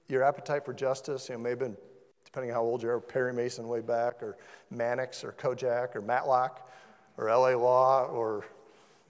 your 0.06 0.22
appetite 0.22 0.66
for 0.66 0.74
justice, 0.74 1.30
you 1.30 1.36
know, 1.36 1.40
maybe 1.40 1.64
depending 2.26 2.50
on 2.50 2.56
how 2.56 2.60
old 2.60 2.82
you 2.82 2.90
are, 2.90 3.00
Perry 3.00 3.32
Mason 3.32 3.66
way 3.66 3.80
back, 3.80 4.22
or 4.22 4.36
Mannix, 4.70 5.24
or 5.24 5.32
Kojak, 5.32 5.96
or 5.96 6.02
Matlock, 6.02 6.70
or 7.16 7.30
LA 7.30 7.54
Law, 7.54 8.04
or 8.04 8.44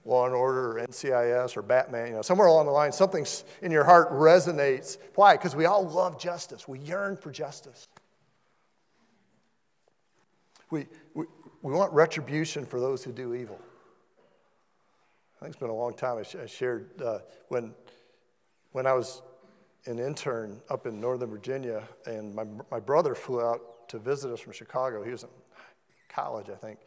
Law 0.05 0.25
and 0.25 0.35
Order, 0.35 0.77
or 0.77 0.87
NCIS, 0.87 1.57
or 1.57 1.63
Batman. 1.63 2.07
You 2.07 2.13
know, 2.13 2.21
somewhere 2.21 2.47
along 2.47 2.67
the 2.67 2.71
line, 2.71 2.93
something 2.93 3.27
in 3.61 3.71
your 3.71 3.83
heart 3.83 4.09
resonates. 4.13 4.99
Why? 5.15 5.35
Because 5.35 5.53
we 5.53 5.65
all 5.65 5.85
love 5.85 6.17
justice. 6.17 6.65
We 6.65 6.79
yearn 6.79 7.17
for 7.17 7.29
justice. 7.29 7.89
We, 10.71 10.87
we, 11.13 11.25
we 11.61 11.73
want 11.73 11.93
retribution 11.93 12.65
for 12.65 12.79
those 12.79 13.03
who 13.03 13.11
do 13.11 13.33
evil. 13.33 13.59
I 15.37 15.45
think 15.45 15.53
it's 15.53 15.59
been 15.59 15.69
a 15.69 15.75
long 15.75 15.93
time. 15.93 16.17
I, 16.17 16.23
sh- 16.23 16.37
I 16.41 16.45
shared 16.45 17.01
uh, 17.01 17.19
when, 17.49 17.73
when 18.71 18.87
I 18.87 18.93
was 18.93 19.21
an 19.85 19.99
intern 19.99 20.61
up 20.69 20.87
in 20.87 20.99
Northern 20.99 21.29
Virginia, 21.29 21.83
and 22.05 22.33
my, 22.33 22.45
my 22.71 22.79
brother 22.79 23.13
flew 23.13 23.41
out 23.41 23.87
to 23.89 23.99
visit 23.99 24.31
us 24.31 24.39
from 24.39 24.53
Chicago. 24.53 25.03
He 25.03 25.11
was 25.11 25.23
in 25.23 25.29
college, 26.09 26.49
I 26.49 26.55
think, 26.55 26.79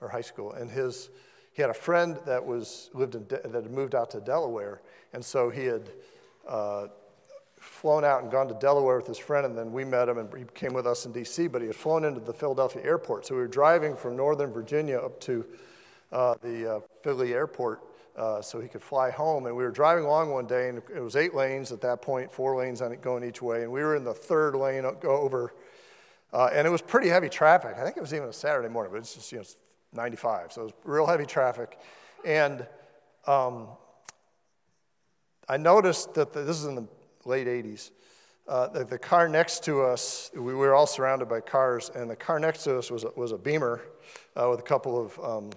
or 0.00 0.08
high 0.08 0.20
school, 0.20 0.52
and 0.52 0.70
his 0.70 1.10
he 1.52 1.62
had 1.62 1.70
a 1.70 1.74
friend 1.74 2.18
that 2.26 2.44
was 2.44 2.90
lived 2.92 3.14
in 3.14 3.24
De- 3.24 3.40
that 3.40 3.62
had 3.62 3.70
moved 3.70 3.94
out 3.94 4.10
to 4.10 4.20
Delaware, 4.20 4.82
and 5.14 5.24
so 5.24 5.48
he 5.48 5.64
had 5.64 5.88
uh, 6.46 6.88
flown 7.66 8.04
out 8.04 8.22
and 8.22 8.30
gone 8.30 8.48
to 8.48 8.54
Delaware 8.54 8.96
with 8.96 9.06
his 9.06 9.18
friend, 9.18 9.44
and 9.46 9.56
then 9.56 9.72
we 9.72 9.84
met 9.84 10.08
him, 10.08 10.18
and 10.18 10.32
he 10.36 10.44
came 10.54 10.72
with 10.72 10.86
us 10.86 11.06
in 11.06 11.12
D.C. 11.12 11.48
But 11.48 11.60
he 11.60 11.66
had 11.66 11.76
flown 11.76 12.04
into 12.04 12.20
the 12.20 12.32
Philadelphia 12.32 12.82
airport, 12.82 13.26
so 13.26 13.34
we 13.34 13.40
were 13.40 13.48
driving 13.48 13.96
from 13.96 14.16
Northern 14.16 14.52
Virginia 14.52 14.98
up 14.98 15.20
to 15.20 15.44
uh, 16.12 16.34
the 16.42 16.76
uh, 16.76 16.80
Philly 17.02 17.34
airport 17.34 17.82
uh, 18.16 18.40
so 18.40 18.60
he 18.60 18.68
could 18.68 18.82
fly 18.82 19.10
home. 19.10 19.46
And 19.46 19.56
we 19.56 19.62
were 19.62 19.70
driving 19.70 20.04
along 20.04 20.30
one 20.30 20.46
day, 20.46 20.68
and 20.68 20.82
it 20.94 21.00
was 21.00 21.16
eight 21.16 21.34
lanes 21.34 21.72
at 21.72 21.80
that 21.82 22.02
point, 22.02 22.32
four 22.32 22.56
lanes 22.56 22.80
on 22.80 22.92
it 22.92 23.02
going 23.02 23.24
each 23.24 23.42
way. 23.42 23.62
And 23.62 23.72
we 23.72 23.82
were 23.82 23.96
in 23.96 24.04
the 24.04 24.14
third 24.14 24.54
lane 24.54 24.84
over, 25.04 25.52
uh, 26.32 26.50
and 26.52 26.66
it 26.66 26.70
was 26.70 26.82
pretty 26.82 27.08
heavy 27.08 27.28
traffic. 27.28 27.74
I 27.76 27.84
think 27.84 27.96
it 27.96 28.00
was 28.00 28.14
even 28.14 28.28
a 28.28 28.32
Saturday 28.32 28.68
morning, 28.68 28.92
but 28.92 28.98
it's 28.98 29.14
just, 29.14 29.32
you 29.32 29.38
know, 29.38 29.44
95. 29.92 30.52
So 30.52 30.60
it 30.62 30.64
was 30.64 30.72
real 30.84 31.06
heavy 31.06 31.26
traffic. 31.26 31.78
And 32.24 32.66
um, 33.26 33.68
I 35.48 35.56
noticed 35.56 36.14
that 36.14 36.32
the, 36.32 36.42
this 36.42 36.58
is 36.58 36.64
in 36.64 36.74
the 36.74 36.86
late 37.26 37.46
80s. 37.46 37.90
Uh, 38.48 38.68
the, 38.68 38.84
the, 38.84 38.98
car 38.98 39.28
next 39.28 39.64
to 39.64 39.82
us, 39.82 40.30
we, 40.34 40.40
we, 40.40 40.54
were 40.54 40.74
all 40.74 40.86
surrounded 40.86 41.28
by 41.28 41.40
cars, 41.40 41.90
and 41.94 42.08
the 42.08 42.14
car 42.14 42.38
next 42.38 42.62
to 42.62 42.78
us 42.78 42.92
was 42.92 43.02
a, 43.02 43.10
was 43.16 43.32
a 43.32 43.38
Beamer 43.38 43.82
uh, 44.36 44.48
with 44.48 44.60
a 44.60 44.62
couple 44.62 45.04
of 45.04 45.18
um, 45.18 45.50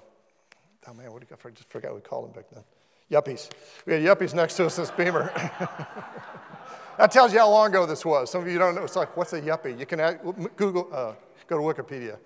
oh 0.90 0.94
man, 0.94 1.12
what 1.12 1.22
do 1.22 1.28
you, 1.30 1.38
I 1.46 1.50
just 1.52 1.70
forgot 1.70 1.94
we 1.94 2.02
called 2.02 2.26
them 2.26 2.34
back 2.34 2.50
then. 2.52 2.64
Yuppies. 3.12 3.50
We 3.86 3.94
had 3.94 4.02
yuppies 4.04 4.34
next 4.34 4.56
to 4.58 4.66
us 4.66 4.76
this 4.76 4.92
Beamer. 4.92 5.32
that 6.98 7.12
tells 7.12 7.34
you 7.34 7.40
how 7.40 7.50
long 7.50 7.70
ago 7.70 7.86
this 7.86 8.06
was. 8.06 8.32
Some 8.32 8.42
of 8.42 8.48
you 8.48 8.60
don't 8.60 8.76
know. 8.76 8.84
It's 8.84 8.96
like, 8.96 9.16
what's 9.18 9.34
a 9.34 9.42
yuppie? 9.42 9.78
You 9.80 9.86
can 9.86 10.00
add, 10.00 10.20
Google, 10.56 10.90
uh, 10.92 11.14
go 11.48 11.58
to 11.58 11.82
Wikipedia. 11.82 12.18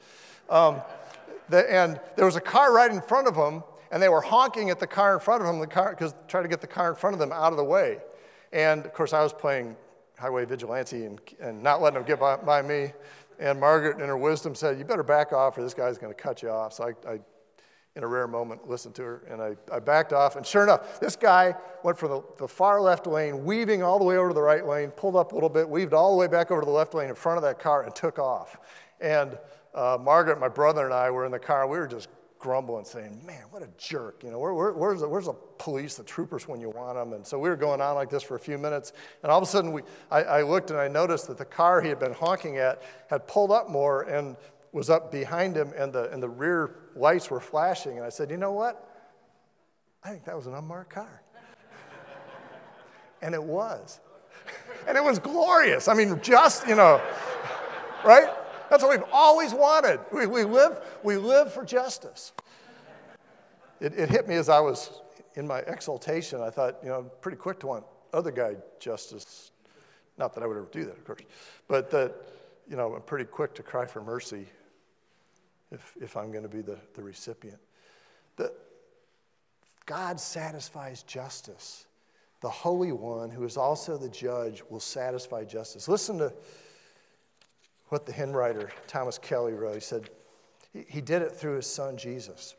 Um, 0.49 0.81
the, 1.49 1.71
and 1.71 1.99
there 2.15 2.25
was 2.25 2.35
a 2.35 2.41
car 2.41 2.73
right 2.73 2.91
in 2.91 3.01
front 3.01 3.27
of 3.27 3.35
them, 3.35 3.63
and 3.91 4.01
they 4.01 4.09
were 4.09 4.21
honking 4.21 4.69
at 4.71 4.79
the 4.79 4.87
car 4.87 5.13
in 5.13 5.19
front 5.19 5.41
of 5.41 5.47
them, 5.47 5.59
the 5.59 5.67
car 5.67 5.91
because 5.91 6.13
trying 6.27 6.43
to 6.43 6.49
get 6.49 6.61
the 6.61 6.67
car 6.67 6.89
in 6.89 6.95
front 6.95 7.13
of 7.13 7.19
them 7.19 7.31
out 7.31 7.51
of 7.51 7.57
the 7.57 7.63
way. 7.63 7.99
And 8.53 8.85
of 8.85 8.93
course, 8.93 9.11
I 9.11 9.21
was 9.21 9.33
playing 9.33 9.75
highway 10.17 10.45
vigilante 10.45 11.05
and, 11.05 11.19
and 11.41 11.61
not 11.61 11.81
letting 11.81 11.95
them 11.95 12.07
get 12.07 12.19
by, 12.19 12.37
by 12.37 12.61
me. 12.61 12.93
And 13.39 13.59
Margaret, 13.59 13.99
in 13.99 14.07
her 14.07 14.17
wisdom, 14.17 14.55
said, 14.55 14.77
"You 14.77 14.85
better 14.85 15.03
back 15.03 15.33
off, 15.33 15.57
or 15.57 15.63
this 15.63 15.73
guy's 15.73 15.97
going 15.97 16.13
to 16.13 16.21
cut 16.21 16.41
you 16.41 16.49
off." 16.49 16.73
So 16.73 16.85
I, 16.85 17.09
I 17.11 17.19
in 17.95 18.03
a 18.03 18.07
rare 18.07 18.27
moment, 18.27 18.67
listened 18.67 18.95
to 18.95 19.03
her, 19.03 19.23
and 19.29 19.41
I, 19.41 19.55
I 19.71 19.79
backed 19.79 20.13
off. 20.13 20.35
And 20.35 20.45
sure 20.45 20.63
enough, 20.63 20.99
this 20.99 21.15
guy 21.15 21.55
went 21.83 21.97
from 21.97 22.09
the, 22.09 22.23
the 22.39 22.47
far 22.47 22.81
left 22.81 23.05
lane, 23.05 23.43
weaving 23.43 23.83
all 23.83 23.99
the 23.99 24.05
way 24.05 24.17
over 24.17 24.29
to 24.29 24.33
the 24.33 24.41
right 24.41 24.65
lane, 24.65 24.89
pulled 24.89 25.15
up 25.15 25.31
a 25.31 25.35
little 25.35 25.49
bit, 25.49 25.69
weaved 25.69 25.93
all 25.93 26.11
the 26.11 26.17
way 26.17 26.27
back 26.27 26.49
over 26.49 26.61
to 26.61 26.65
the 26.65 26.71
left 26.71 26.95
lane 26.95 27.09
in 27.09 27.15
front 27.15 27.37
of 27.37 27.43
that 27.43 27.59
car, 27.59 27.83
and 27.83 27.93
took 27.95 28.17
off. 28.17 28.57
And 28.99 29.37
uh, 29.75 29.97
Margaret, 30.01 30.39
my 30.39 30.47
brother, 30.47 30.85
and 30.85 30.93
I 30.93 31.11
were 31.11 31.25
in 31.25 31.31
the 31.31 31.39
car, 31.39 31.67
we 31.67 31.77
were 31.77 31.87
just 31.87 32.09
grumbling, 32.43 32.83
saying, 32.83 33.21
Man, 33.25 33.43
what 33.51 33.63
a 33.63 33.69
jerk. 33.77 34.21
You 34.21 34.29
know, 34.29 34.37
where, 34.37 34.53
where, 34.53 34.73
where's, 34.73 34.99
the, 34.99 35.07
where's 35.07 35.27
the 35.27 35.33
police, 35.57 35.95
the 35.95 36.03
troopers 36.03 36.45
when 36.45 36.59
you 36.59 36.69
want 36.69 36.97
them? 36.97 37.13
And 37.13 37.25
so 37.25 37.39
we 37.39 37.47
were 37.47 37.55
going 37.55 37.79
on 37.79 37.95
like 37.95 38.09
this 38.09 38.21
for 38.21 38.35
a 38.35 38.39
few 38.39 38.57
minutes. 38.57 38.91
And 39.23 39.31
all 39.31 39.37
of 39.37 39.43
a 39.43 39.49
sudden, 39.49 39.71
we, 39.71 39.81
I, 40.11 40.23
I 40.23 40.41
looked 40.41 40.69
and 40.69 40.77
I 40.77 40.89
noticed 40.89 41.27
that 41.27 41.37
the 41.37 41.45
car 41.45 41.79
he 41.79 41.87
had 41.87 41.99
been 41.99 42.11
honking 42.11 42.57
at 42.57 42.83
had 43.09 43.27
pulled 43.27 43.51
up 43.51 43.69
more 43.69 44.01
and 44.01 44.35
was 44.73 44.89
up 44.89 45.09
behind 45.09 45.55
him, 45.55 45.71
and 45.77 45.93
the, 45.93 46.11
and 46.11 46.21
the 46.21 46.27
rear 46.27 46.75
lights 46.97 47.29
were 47.29 47.39
flashing. 47.39 47.95
And 47.95 48.05
I 48.05 48.09
said, 48.09 48.29
You 48.29 48.37
know 48.37 48.51
what? 48.51 48.89
I 50.03 50.09
think 50.09 50.25
that 50.25 50.35
was 50.35 50.47
an 50.47 50.53
unmarked 50.53 50.89
car. 50.89 51.21
and 53.21 53.33
it 53.33 53.43
was. 53.43 54.01
And 54.85 54.97
it 54.97 55.03
was 55.03 55.17
glorious. 55.17 55.87
I 55.87 55.93
mean, 55.93 56.19
just, 56.21 56.67
you 56.67 56.75
know, 56.75 57.01
right? 58.03 58.29
That's 58.73 58.81
what 58.81 58.97
we've 58.97 59.09
always 59.13 59.53
wanted. 59.53 59.99
We, 60.11 60.25
we, 60.25 60.43
live, 60.45 60.79
we 61.03 61.15
live 61.15 61.53
for 61.53 61.63
justice. 61.63 62.31
It, 63.79 63.93
it 63.93 64.09
hit 64.09 64.27
me 64.27 64.33
as 64.33 64.49
I 64.49 64.61
was 64.61 64.99
in 65.35 65.45
my 65.45 65.59
exaltation. 65.59 66.41
I 66.41 66.49
thought, 66.49 66.79
you 66.81 66.89
know, 66.89 66.97
I'm 66.97 67.11
pretty 67.21 67.37
quick 67.37 67.59
to 67.59 67.67
want 67.67 67.83
other 68.13 68.31
guy 68.31 68.55
justice. 68.79 69.51
Not 70.17 70.33
that 70.33 70.41
I 70.41 70.47
would 70.47 70.57
ever 70.57 70.69
do 70.71 70.85
that, 70.85 70.97
of 70.97 71.05
course, 71.05 71.19
but 71.67 71.91
that, 71.91 72.15
you 72.67 72.75
know, 72.75 72.95
I'm 72.95 73.03
pretty 73.03 73.25
quick 73.25 73.53
to 73.55 73.61
cry 73.61 73.85
for 73.85 74.01
mercy 74.01 74.47
if, 75.69 75.95
if 76.01 76.17
I'm 76.17 76.31
going 76.31 76.41
to 76.41 76.49
be 76.49 76.61
the, 76.61 76.79
the 76.95 77.03
recipient. 77.03 77.59
The, 78.37 78.51
God 79.85 80.19
satisfies 80.19 81.03
justice. 81.03 81.85
The 82.41 82.49
Holy 82.49 82.91
One, 82.91 83.29
who 83.29 83.43
is 83.43 83.55
also 83.55 83.99
the 83.99 84.09
judge, 84.09 84.63
will 84.67 84.79
satisfy 84.79 85.43
justice. 85.43 85.87
Listen 85.87 86.17
to 86.17 86.33
what 87.93 88.07
the 88.07 88.11
hymn 88.11 88.33
writer 88.33 88.71
Thomas 88.87 89.19
Kelly 89.19 89.53
wrote. 89.53 89.75
He 89.75 89.79
said, 89.79 90.09
He 90.87 90.99
did 90.99 91.21
it 91.21 91.31
through 91.31 91.57
his 91.57 91.67
son 91.67 91.95
Jesus. 91.95 92.55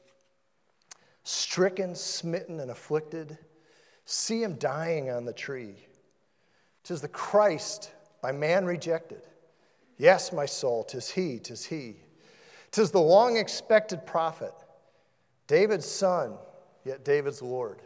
Stricken, 1.24 1.96
smitten, 1.96 2.60
and 2.60 2.70
afflicted, 2.70 3.36
see 4.04 4.42
him 4.42 4.54
dying 4.54 5.10
on 5.10 5.24
the 5.24 5.32
tree. 5.32 5.74
Tis 6.84 7.00
the 7.00 7.08
Christ 7.08 7.90
by 8.22 8.30
man 8.30 8.64
rejected. 8.64 9.22
Yes, 9.98 10.32
my 10.32 10.46
soul, 10.46 10.84
tis 10.84 11.10
he, 11.10 11.38
tis 11.38 11.66
he. 11.66 11.96
Tis 12.70 12.90
the 12.90 13.00
long 13.00 13.36
expected 13.36 14.06
prophet, 14.06 14.54
David's 15.46 15.86
son, 15.86 16.34
yet 16.84 17.04
David's 17.04 17.42
Lord. 17.42 17.80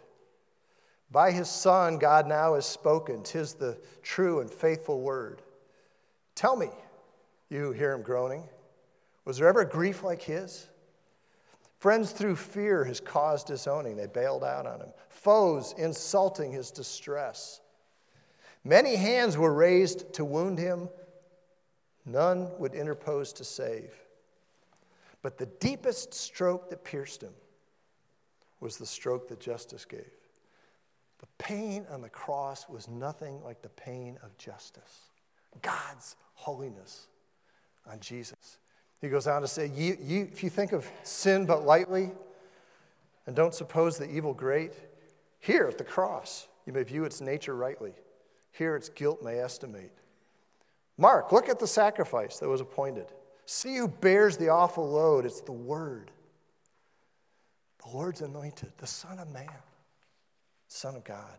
By 1.10 1.30
his 1.30 1.48
son, 1.48 1.98
God 1.98 2.26
now 2.26 2.54
has 2.54 2.66
spoken. 2.66 3.22
Tis 3.22 3.54
the 3.54 3.78
true 4.02 4.40
and 4.40 4.50
faithful 4.50 5.00
word. 5.00 5.40
Tell 6.34 6.54
me, 6.54 6.68
you 7.50 7.72
hear 7.72 7.92
him 7.92 8.02
groaning, 8.02 8.44
was 9.24 9.38
there 9.38 9.48
ever 9.48 9.64
grief 9.64 10.02
like 10.02 10.22
his? 10.22 10.68
Friends 11.78 12.10
through 12.10 12.36
fear 12.36 12.84
has 12.84 12.98
caused 12.98 13.46
disowning. 13.46 13.96
They 13.96 14.06
bailed 14.06 14.42
out 14.42 14.66
on 14.66 14.80
him. 14.80 14.88
Foes 15.08 15.74
insulting 15.78 16.50
his 16.50 16.70
distress. 16.70 17.60
Many 18.64 18.96
hands 18.96 19.36
were 19.36 19.52
raised 19.52 20.12
to 20.14 20.24
wound 20.24 20.58
him. 20.58 20.88
None 22.04 22.50
would 22.58 22.74
interpose 22.74 23.32
to 23.34 23.44
save. 23.44 23.94
But 25.22 25.38
the 25.38 25.46
deepest 25.46 26.14
stroke 26.14 26.70
that 26.70 26.84
pierced 26.84 27.22
him 27.22 27.34
was 28.60 28.76
the 28.76 28.86
stroke 28.86 29.28
that 29.28 29.40
justice 29.40 29.84
gave. 29.84 30.10
The 31.18 31.26
pain 31.38 31.86
on 31.90 32.00
the 32.00 32.08
cross 32.08 32.68
was 32.68 32.88
nothing 32.88 33.42
like 33.44 33.62
the 33.62 33.68
pain 33.68 34.18
of 34.22 34.36
justice. 34.38 35.10
God's 35.62 36.16
holiness 36.34 37.08
on 37.90 38.00
Jesus. 38.00 38.58
He 39.00 39.08
goes 39.08 39.26
on 39.26 39.42
to 39.42 39.48
say, 39.48 39.70
you, 39.74 39.96
you, 40.00 40.28
if 40.32 40.42
you 40.42 40.50
think 40.50 40.72
of 40.72 40.88
sin 41.02 41.46
but 41.46 41.64
lightly 41.64 42.10
and 43.26 43.36
don't 43.36 43.54
suppose 43.54 43.96
the 43.96 44.10
evil 44.10 44.34
great, 44.34 44.72
here 45.38 45.66
at 45.66 45.78
the 45.78 45.84
cross 45.84 46.48
you 46.66 46.72
may 46.72 46.82
view 46.82 47.04
its 47.04 47.20
nature 47.20 47.54
rightly. 47.54 47.92
Here 48.52 48.76
its 48.76 48.88
guilt 48.88 49.22
may 49.22 49.38
estimate. 49.38 49.92
Mark, 50.98 51.32
look 51.32 51.48
at 51.48 51.58
the 51.58 51.66
sacrifice 51.66 52.38
that 52.40 52.48
was 52.48 52.60
appointed. 52.60 53.06
See 53.46 53.76
who 53.76 53.88
bears 53.88 54.36
the 54.36 54.48
awful 54.48 54.86
load. 54.86 55.24
It's 55.24 55.40
the 55.40 55.52
Word. 55.52 56.10
The 57.84 57.96
Lord's 57.96 58.20
anointed, 58.20 58.72
the 58.78 58.86
Son 58.86 59.18
of 59.18 59.32
Man, 59.32 59.48
Son 60.66 60.96
of 60.96 61.04
God. 61.04 61.38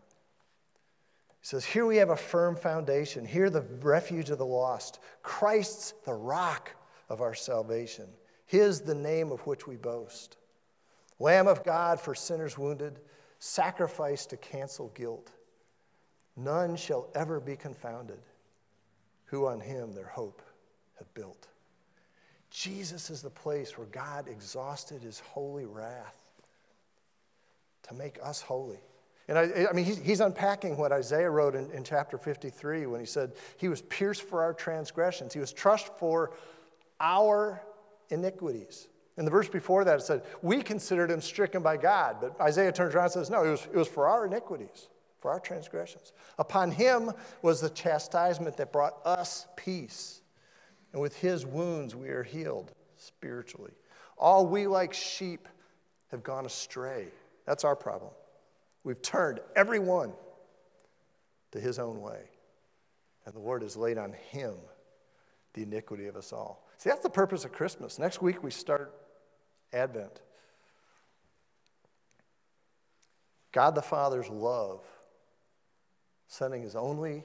He 1.40 1.46
says, 1.46 1.64
Here 1.64 1.86
we 1.86 1.96
have 1.96 2.10
a 2.10 2.16
firm 2.16 2.56
foundation. 2.56 3.24
Here, 3.24 3.50
the 3.50 3.62
refuge 3.80 4.30
of 4.30 4.38
the 4.38 4.46
lost. 4.46 5.00
Christ's 5.22 5.94
the 6.04 6.14
rock 6.14 6.70
of 7.08 7.20
our 7.20 7.34
salvation. 7.34 8.06
His, 8.46 8.80
the 8.80 8.94
name 8.94 9.32
of 9.32 9.40
which 9.46 9.66
we 9.66 9.76
boast. 9.76 10.36
Lamb 11.18 11.46
of 11.46 11.64
God 11.64 12.00
for 12.00 12.14
sinners 12.14 12.58
wounded, 12.58 12.98
sacrifice 13.38 14.26
to 14.26 14.36
cancel 14.36 14.88
guilt. 14.88 15.30
None 16.36 16.76
shall 16.76 17.08
ever 17.14 17.40
be 17.40 17.56
confounded 17.56 18.18
who 19.26 19.46
on 19.46 19.60
him 19.60 19.92
their 19.92 20.08
hope 20.08 20.42
have 20.98 21.12
built. 21.14 21.46
Jesus 22.50 23.10
is 23.10 23.22
the 23.22 23.30
place 23.30 23.78
where 23.78 23.86
God 23.86 24.26
exhausted 24.26 25.02
his 25.02 25.20
holy 25.20 25.66
wrath 25.66 26.18
to 27.84 27.94
make 27.94 28.18
us 28.22 28.40
holy. 28.40 28.80
And 29.30 29.38
I, 29.38 29.68
I 29.70 29.72
mean, 29.72 29.84
he's, 29.84 29.98
he's, 29.98 30.20
unpacking 30.20 30.76
what 30.76 30.90
Isaiah 30.90 31.30
wrote 31.30 31.54
in, 31.54 31.70
in 31.70 31.84
chapter 31.84 32.18
53 32.18 32.86
when 32.86 32.98
he 32.98 33.06
said, 33.06 33.34
He 33.58 33.68
was 33.68 33.80
pierced 33.80 34.22
for 34.22 34.42
our 34.42 34.52
transgressions, 34.52 35.32
He 35.32 35.38
was 35.38 35.52
crushed 35.52 35.86
for 35.98 36.32
our 36.98 37.62
iniquities. 38.10 38.88
In 39.16 39.24
the 39.24 39.30
verse 39.30 39.48
before 39.48 39.84
that, 39.84 40.00
it 40.00 40.02
said, 40.02 40.24
We 40.42 40.62
considered 40.62 41.12
him 41.12 41.20
stricken 41.20 41.62
by 41.62 41.76
God. 41.76 42.16
But 42.20 42.40
Isaiah 42.40 42.72
turns 42.72 42.92
around 42.92 43.04
and 43.04 43.12
says, 43.12 43.30
No, 43.30 43.44
it 43.44 43.50
was, 43.50 43.68
it 43.72 43.76
was 43.76 43.86
for 43.86 44.08
our 44.08 44.26
iniquities, 44.26 44.88
for 45.20 45.30
our 45.30 45.38
transgressions. 45.38 46.12
Upon 46.36 46.72
him 46.72 47.12
was 47.40 47.60
the 47.60 47.70
chastisement 47.70 48.56
that 48.56 48.72
brought 48.72 48.96
us 49.04 49.46
peace. 49.54 50.22
And 50.92 51.00
with 51.00 51.16
his 51.16 51.46
wounds, 51.46 51.94
we 51.94 52.08
are 52.08 52.24
healed 52.24 52.72
spiritually. 52.96 53.74
All 54.18 54.44
we 54.44 54.66
like 54.66 54.92
sheep 54.92 55.46
have 56.10 56.24
gone 56.24 56.46
astray. 56.46 57.06
That's 57.46 57.62
our 57.62 57.76
problem. 57.76 58.10
We've 58.84 59.00
turned 59.00 59.40
everyone 59.54 60.12
to 61.52 61.60
his 61.60 61.78
own 61.78 62.00
way. 62.00 62.22
And 63.26 63.34
the 63.34 63.40
Lord 63.40 63.62
has 63.62 63.76
laid 63.76 63.98
on 63.98 64.12
him 64.30 64.54
the 65.52 65.62
iniquity 65.62 66.06
of 66.06 66.16
us 66.16 66.32
all. 66.32 66.66
See, 66.78 66.88
that's 66.88 67.02
the 67.02 67.10
purpose 67.10 67.44
of 67.44 67.52
Christmas. 67.52 67.98
Next 67.98 68.22
week 68.22 68.42
we 68.42 68.50
start 68.50 68.94
Advent. 69.72 70.20
God 73.52 73.74
the 73.74 73.82
Father's 73.82 74.28
love, 74.28 74.80
sending 76.28 76.62
his 76.62 76.76
only 76.76 77.24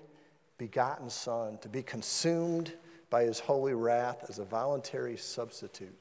begotten 0.58 1.10
Son 1.10 1.58
to 1.60 1.70
be 1.70 1.84
consumed 1.84 2.74
by 3.10 3.24
his 3.24 3.40
holy 3.40 3.74
wrath 3.74 4.26
as 4.28 4.40
a 4.40 4.46
voluntary 4.46 5.16
substitute 5.18 5.98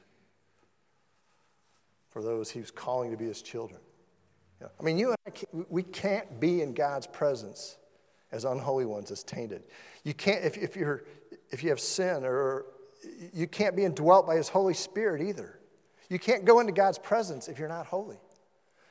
for 2.09 2.23
those 2.23 2.51
he 2.51 2.61
was 2.61 2.71
calling 2.71 3.11
to 3.11 3.17
be 3.17 3.27
his 3.27 3.43
children. 3.43 3.81
I 4.63 4.83
mean, 4.83 4.99
you 4.99 5.09
and 5.09 5.17
I, 5.27 5.31
can't, 5.31 5.71
we 5.71 5.83
can't 5.83 6.41
be 6.41 6.63
in 6.63 6.75
God's 6.75 7.07
presence 7.07 7.77
as 8.33 8.45
unholy 8.45 8.85
ones, 8.85 9.11
as 9.11 9.23
tainted. 9.23 9.63
You 10.05 10.15
can't, 10.15 10.45
if, 10.45 10.57
if, 10.57 10.77
you're, 10.77 11.05
if 11.51 11.63
you 11.63 11.71
have 11.71 11.81
sin, 11.81 12.25
or 12.25 12.67
you 13.33 13.47
can't 13.47 13.77
be 13.77 13.85
indwelt 13.85 14.27
by 14.27 14.37
His 14.37 14.49
Holy 14.49 14.75
Spirit 14.75 15.23
either. 15.23 15.61
You 16.09 16.19
can't 16.19 16.45
go 16.45 16.61
into 16.61 16.73
God's 16.73 16.99
presence 16.99 17.49
if 17.49 17.59
you're 17.59 17.69
not 17.69 17.87
holy. 17.87 18.19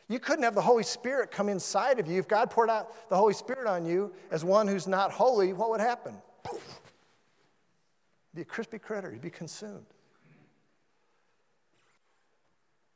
You 0.10 0.20
couldn't 0.20 0.44
have 0.44 0.56
the 0.56 0.62
Holy 0.62 0.84
Spirit 0.84 1.32
come 1.32 1.50
inside 1.50 2.00
of 2.00 2.08
you. 2.08 2.20
If 2.20 2.28
God 2.28 2.50
poured 2.50 2.70
out 2.70 3.10
the 3.10 3.16
Holy 3.16 3.34
Spirit 3.34 3.68
on 3.68 3.86
you 3.86 4.14
as 4.32 4.44
one 4.44 4.68
who's 4.68 4.88
not 4.88 5.12
holy, 5.12 5.54
what 5.54 5.70
would 5.70 5.80
happen? 5.80 6.16
Poof. 6.44 6.82
Be 8.36 8.42
a 8.42 8.46
crispy 8.46 8.80
critter, 8.80 9.12
you'd 9.12 9.22
be 9.22 9.30
consumed. 9.30 9.86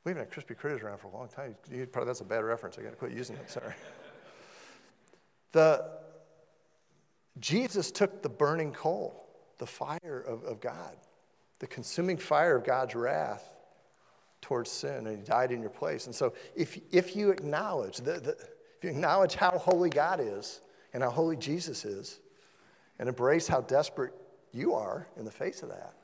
We 0.07 0.11
haven't 0.11 0.27
had 0.27 0.31
crispy 0.31 0.53
critters 0.53 0.83
around 0.83 0.99
for 0.99 1.07
a 1.07 1.11
long 1.17 1.27
time. 1.27 1.53
You, 1.69 1.85
probably, 1.85 2.07
that's 2.07 2.21
a 2.21 2.23
bad 2.23 2.45
reference. 2.45 2.77
I 2.77 2.81
got 2.81 2.91
to 2.91 2.95
quit 2.95 3.11
using 3.11 3.35
it. 3.35 3.49
Sorry. 3.49 3.73
The, 5.51 5.83
Jesus 7.41 7.91
took 7.91 8.21
the 8.21 8.29
burning 8.29 8.71
coal, 8.71 9.27
the 9.57 9.65
fire 9.65 10.23
of, 10.25 10.45
of 10.45 10.61
God, 10.61 10.95
the 11.59 11.67
consuming 11.67 12.15
fire 12.15 12.55
of 12.55 12.63
God's 12.63 12.95
wrath 12.95 13.49
towards 14.39 14.71
sin, 14.71 15.07
and 15.07 15.17
he 15.17 15.23
died 15.25 15.51
in 15.51 15.59
your 15.59 15.71
place. 15.71 16.05
And 16.05 16.15
so, 16.15 16.33
if, 16.55 16.79
if 16.89 17.13
you 17.13 17.29
acknowledge 17.29 17.97
the, 17.97 18.13
the, 18.13 18.37
if 18.77 18.83
you 18.83 18.89
acknowledge 18.91 19.35
how 19.35 19.57
holy 19.57 19.89
God 19.89 20.21
is 20.23 20.61
and 20.93 21.03
how 21.03 21.09
holy 21.09 21.35
Jesus 21.35 21.83
is, 21.83 22.21
and 22.97 23.09
embrace 23.09 23.45
how 23.45 23.59
desperate 23.59 24.13
you 24.53 24.73
are 24.73 25.05
in 25.17 25.25
the 25.25 25.31
face 25.31 25.63
of 25.63 25.67
that, 25.67 25.95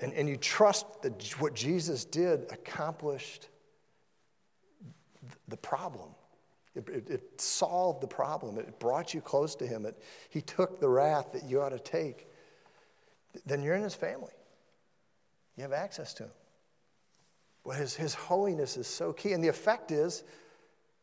and, 0.00 0.12
and 0.12 0.28
you 0.28 0.36
trust 0.36 1.02
that 1.02 1.22
what 1.40 1.54
Jesus 1.54 2.04
did 2.04 2.46
accomplished 2.50 3.48
the 5.48 5.56
problem. 5.56 6.10
It, 6.74 6.88
it, 6.88 7.10
it, 7.10 7.40
solved 7.40 8.02
the 8.02 8.06
problem. 8.06 8.58
It 8.58 8.78
brought 8.78 9.14
you 9.14 9.22
close 9.22 9.54
to 9.56 9.66
Him. 9.66 9.86
It, 9.86 10.02
he 10.28 10.42
took 10.42 10.78
the 10.78 10.88
wrath 10.88 11.32
that 11.32 11.44
you 11.44 11.62
ought 11.62 11.70
to 11.70 11.78
take. 11.78 12.28
Then 13.46 13.62
you're 13.62 13.74
in 13.74 13.82
His 13.82 13.94
family. 13.94 14.32
You 15.56 15.62
have 15.62 15.72
access 15.72 16.12
to 16.14 16.24
Him. 16.24 16.30
But 17.64 17.76
his, 17.76 17.96
his 17.96 18.14
holiness 18.14 18.76
is 18.76 18.86
so 18.86 19.12
key. 19.12 19.32
And 19.32 19.42
the 19.42 19.48
effect 19.48 19.90
is, 19.90 20.22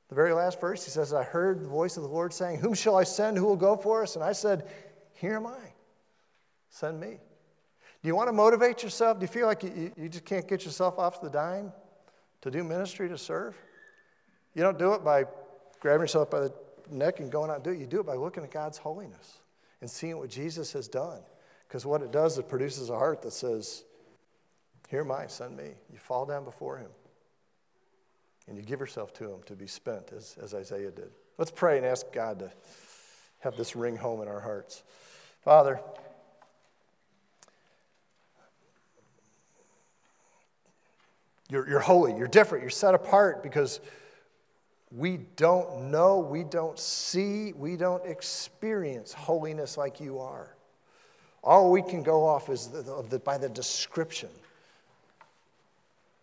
the 0.10 0.16
very 0.16 0.32
last 0.32 0.62
verse, 0.62 0.86
He 0.86 0.92
says, 0.92 1.12
I 1.12 1.24
heard 1.24 1.62
the 1.62 1.68
voice 1.68 1.98
of 1.98 2.04
the 2.04 2.10
Lord 2.10 2.32
saying, 2.32 2.60
Whom 2.60 2.76
shall 2.76 2.96
I 2.96 3.04
send? 3.04 3.38
Who 3.38 3.46
will 3.46 3.56
go 3.56 3.76
for 3.76 4.04
us? 4.04 4.16
And 4.16 4.24
I 4.24 4.34
said, 4.34 4.70
Here 5.16 5.36
am 5.36 5.48
I. 5.48 5.74
Send 6.70 7.00
me. 7.00 7.18
Do 8.04 8.08
you 8.10 8.16
want 8.16 8.28
to 8.28 8.34
motivate 8.34 8.84
yourself? 8.84 9.18
Do 9.18 9.24
you 9.24 9.30
feel 9.30 9.48
like 9.48 9.64
you, 9.64 9.94
you 9.96 10.10
just 10.10 10.26
can't 10.26 10.46
get 10.46 10.66
yourself 10.66 11.00
off 11.00 11.22
the 11.22 11.30
dime 11.30 11.72
to 12.42 12.52
do 12.52 12.62
ministry, 12.62 13.08
to 13.08 13.18
serve? 13.18 13.56
You 14.54 14.62
don't 14.62 14.78
do 14.78 14.94
it 14.94 15.06
by 15.06 15.24
grabbing 15.80 16.02
yourself 16.02 16.30
by 16.30 16.42
the 16.42 16.54
neck 16.92 17.22
and 17.22 17.32
going 17.32 17.50
out 17.50 17.56
and 17.58 17.64
do 17.64 17.72
it. 17.72 17.80
You 17.80 17.88
do 17.88 18.02
it 18.02 18.06
by 18.06 18.16
looking 18.16 18.44
at 18.44 18.52
God's 18.52 18.78
holiness 18.78 19.40
and 19.80 19.90
seeing 19.90 20.18
what 20.18 20.30
Jesus 20.30 20.74
has 20.74 20.90
done. 20.90 21.22
Because 21.66 21.86
what 21.86 22.02
it 22.02 22.12
does, 22.12 22.38
it 22.38 22.50
produces 22.50 22.90
a 22.90 22.96
heart 22.98 23.22
that 23.22 23.32
says, 23.32 23.86
Here 24.90 25.02
am 25.02 25.12
I, 25.12 25.28
send 25.28 25.56
me. 25.56 25.70
You 25.90 25.98
fall 25.98 26.26
down 26.26 26.44
before 26.44 26.78
him. 26.78 26.90
And 28.50 28.58
you 28.58 28.64
give 28.64 28.82
yourself 28.82 29.14
to 29.14 29.32
him 29.32 29.44
to 29.46 29.56
be 29.56 29.66
spent, 29.66 30.12
as, 30.12 30.36
as 30.44 30.54
Isaiah 30.54 30.92
did. 30.92 31.10
Let's 31.38 31.52
pray 31.52 31.78
and 31.78 31.86
ask 31.86 32.12
God 32.12 32.40
to 32.40 32.52
have 33.40 33.56
this 33.56 33.78
ring 33.78 33.96
home 33.96 34.22
in 34.22 34.28
our 34.28 34.42
hearts. 34.42 34.84
Father, 35.42 35.80
You're, 41.54 41.70
you're 41.70 41.80
holy, 41.80 42.18
you're 42.18 42.28
different, 42.28 42.64
you're 42.64 42.72
set 42.72 42.96
apart 42.96 43.44
because 43.44 43.80
we 44.90 45.18
don't 45.36 45.92
know, 45.92 46.18
we 46.18 46.44
don't 46.44 46.80
see, 46.80 47.54
we 47.54 47.76
don't 47.78 48.04
experience 48.08 49.14
holiness 49.14 49.78
like 49.78 50.02
you 50.02 50.18
are. 50.18 50.56
All 51.44 51.72
we 51.72 51.84
can 51.84 52.02
go 52.02 52.26
off 52.26 52.50
is 52.50 52.70
the, 52.70 53.06
the, 53.08 53.20
by 53.20 53.38
the 53.38 53.50
description. 53.50 54.30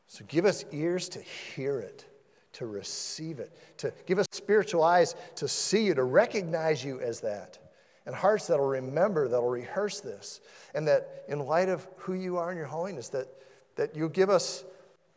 So 0.09 0.24
give 0.26 0.47
us 0.47 0.64
ears 0.72 1.09
to 1.11 1.20
hear 1.20 1.78
it, 1.78 2.07
to 2.55 2.66
receive 2.66 3.39
it, 3.39 3.53
to 3.76 3.93
give 4.07 4.18
us 4.18 4.26
spiritual 4.33 4.83
eyes 4.83 5.14
to 5.37 5.47
see 5.47 5.85
you, 5.85 5.95
to 5.95 6.03
recognize 6.03 6.85
you 6.85 6.99
as 6.99 7.20
that, 7.20 7.57
and 8.05 8.16
hearts 8.16 8.49
that'll 8.49 8.66
remember, 8.66 9.28
that'll 9.28 9.49
rehearse 9.49 10.01
this, 10.01 10.41
and 10.74 10.89
that 10.89 11.22
in 11.28 11.39
light 11.39 11.68
of 11.68 11.87
who 11.99 12.14
you 12.14 12.37
are 12.37 12.51
in 12.51 12.57
your 12.57 12.66
holiness, 12.66 13.11
that, 13.11 13.28
that 13.76 13.95
you 13.95 14.09
give 14.09 14.28
us 14.28 14.64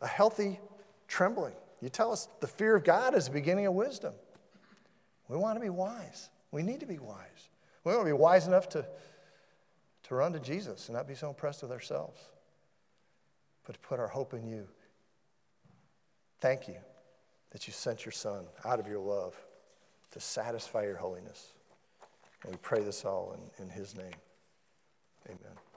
a 0.03 0.07
healthy 0.07 0.59
trembling. 1.07 1.53
You 1.81 1.89
tell 1.89 2.11
us 2.11 2.27
the 2.41 2.47
fear 2.47 2.75
of 2.75 2.83
God 2.83 3.15
is 3.15 3.25
the 3.25 3.31
beginning 3.31 3.65
of 3.65 3.73
wisdom. 3.73 4.13
We 5.27 5.37
want 5.37 5.55
to 5.55 5.61
be 5.61 5.69
wise. 5.69 6.29
We 6.51 6.61
need 6.61 6.81
to 6.81 6.85
be 6.85 6.99
wise. 6.99 7.49
We 7.83 7.91
want 7.93 8.05
to 8.05 8.13
be 8.13 8.17
wise 8.17 8.45
enough 8.45 8.69
to, 8.69 8.85
to 10.03 10.15
run 10.15 10.33
to 10.33 10.39
Jesus 10.39 10.87
and 10.87 10.95
not 10.95 11.07
be 11.07 11.15
so 11.15 11.29
impressed 11.29 11.63
with 11.63 11.71
ourselves, 11.71 12.19
but 13.65 13.73
to 13.73 13.79
put 13.79 13.99
our 13.99 14.07
hope 14.07 14.33
in 14.33 14.47
you. 14.47 14.67
Thank 16.39 16.67
you 16.67 16.77
that 17.51 17.67
you 17.67 17.73
sent 17.73 18.05
your 18.05 18.11
Son 18.11 18.45
out 18.65 18.79
of 18.79 18.87
your 18.87 18.99
love 18.99 19.35
to 20.11 20.19
satisfy 20.19 20.83
your 20.83 20.97
holiness. 20.97 21.53
And 22.43 22.51
we 22.51 22.57
pray 22.61 22.81
this 22.81 23.05
all 23.05 23.35
in, 23.57 23.63
in 23.63 23.69
His 23.69 23.95
name. 23.95 24.13
Amen. 25.27 25.72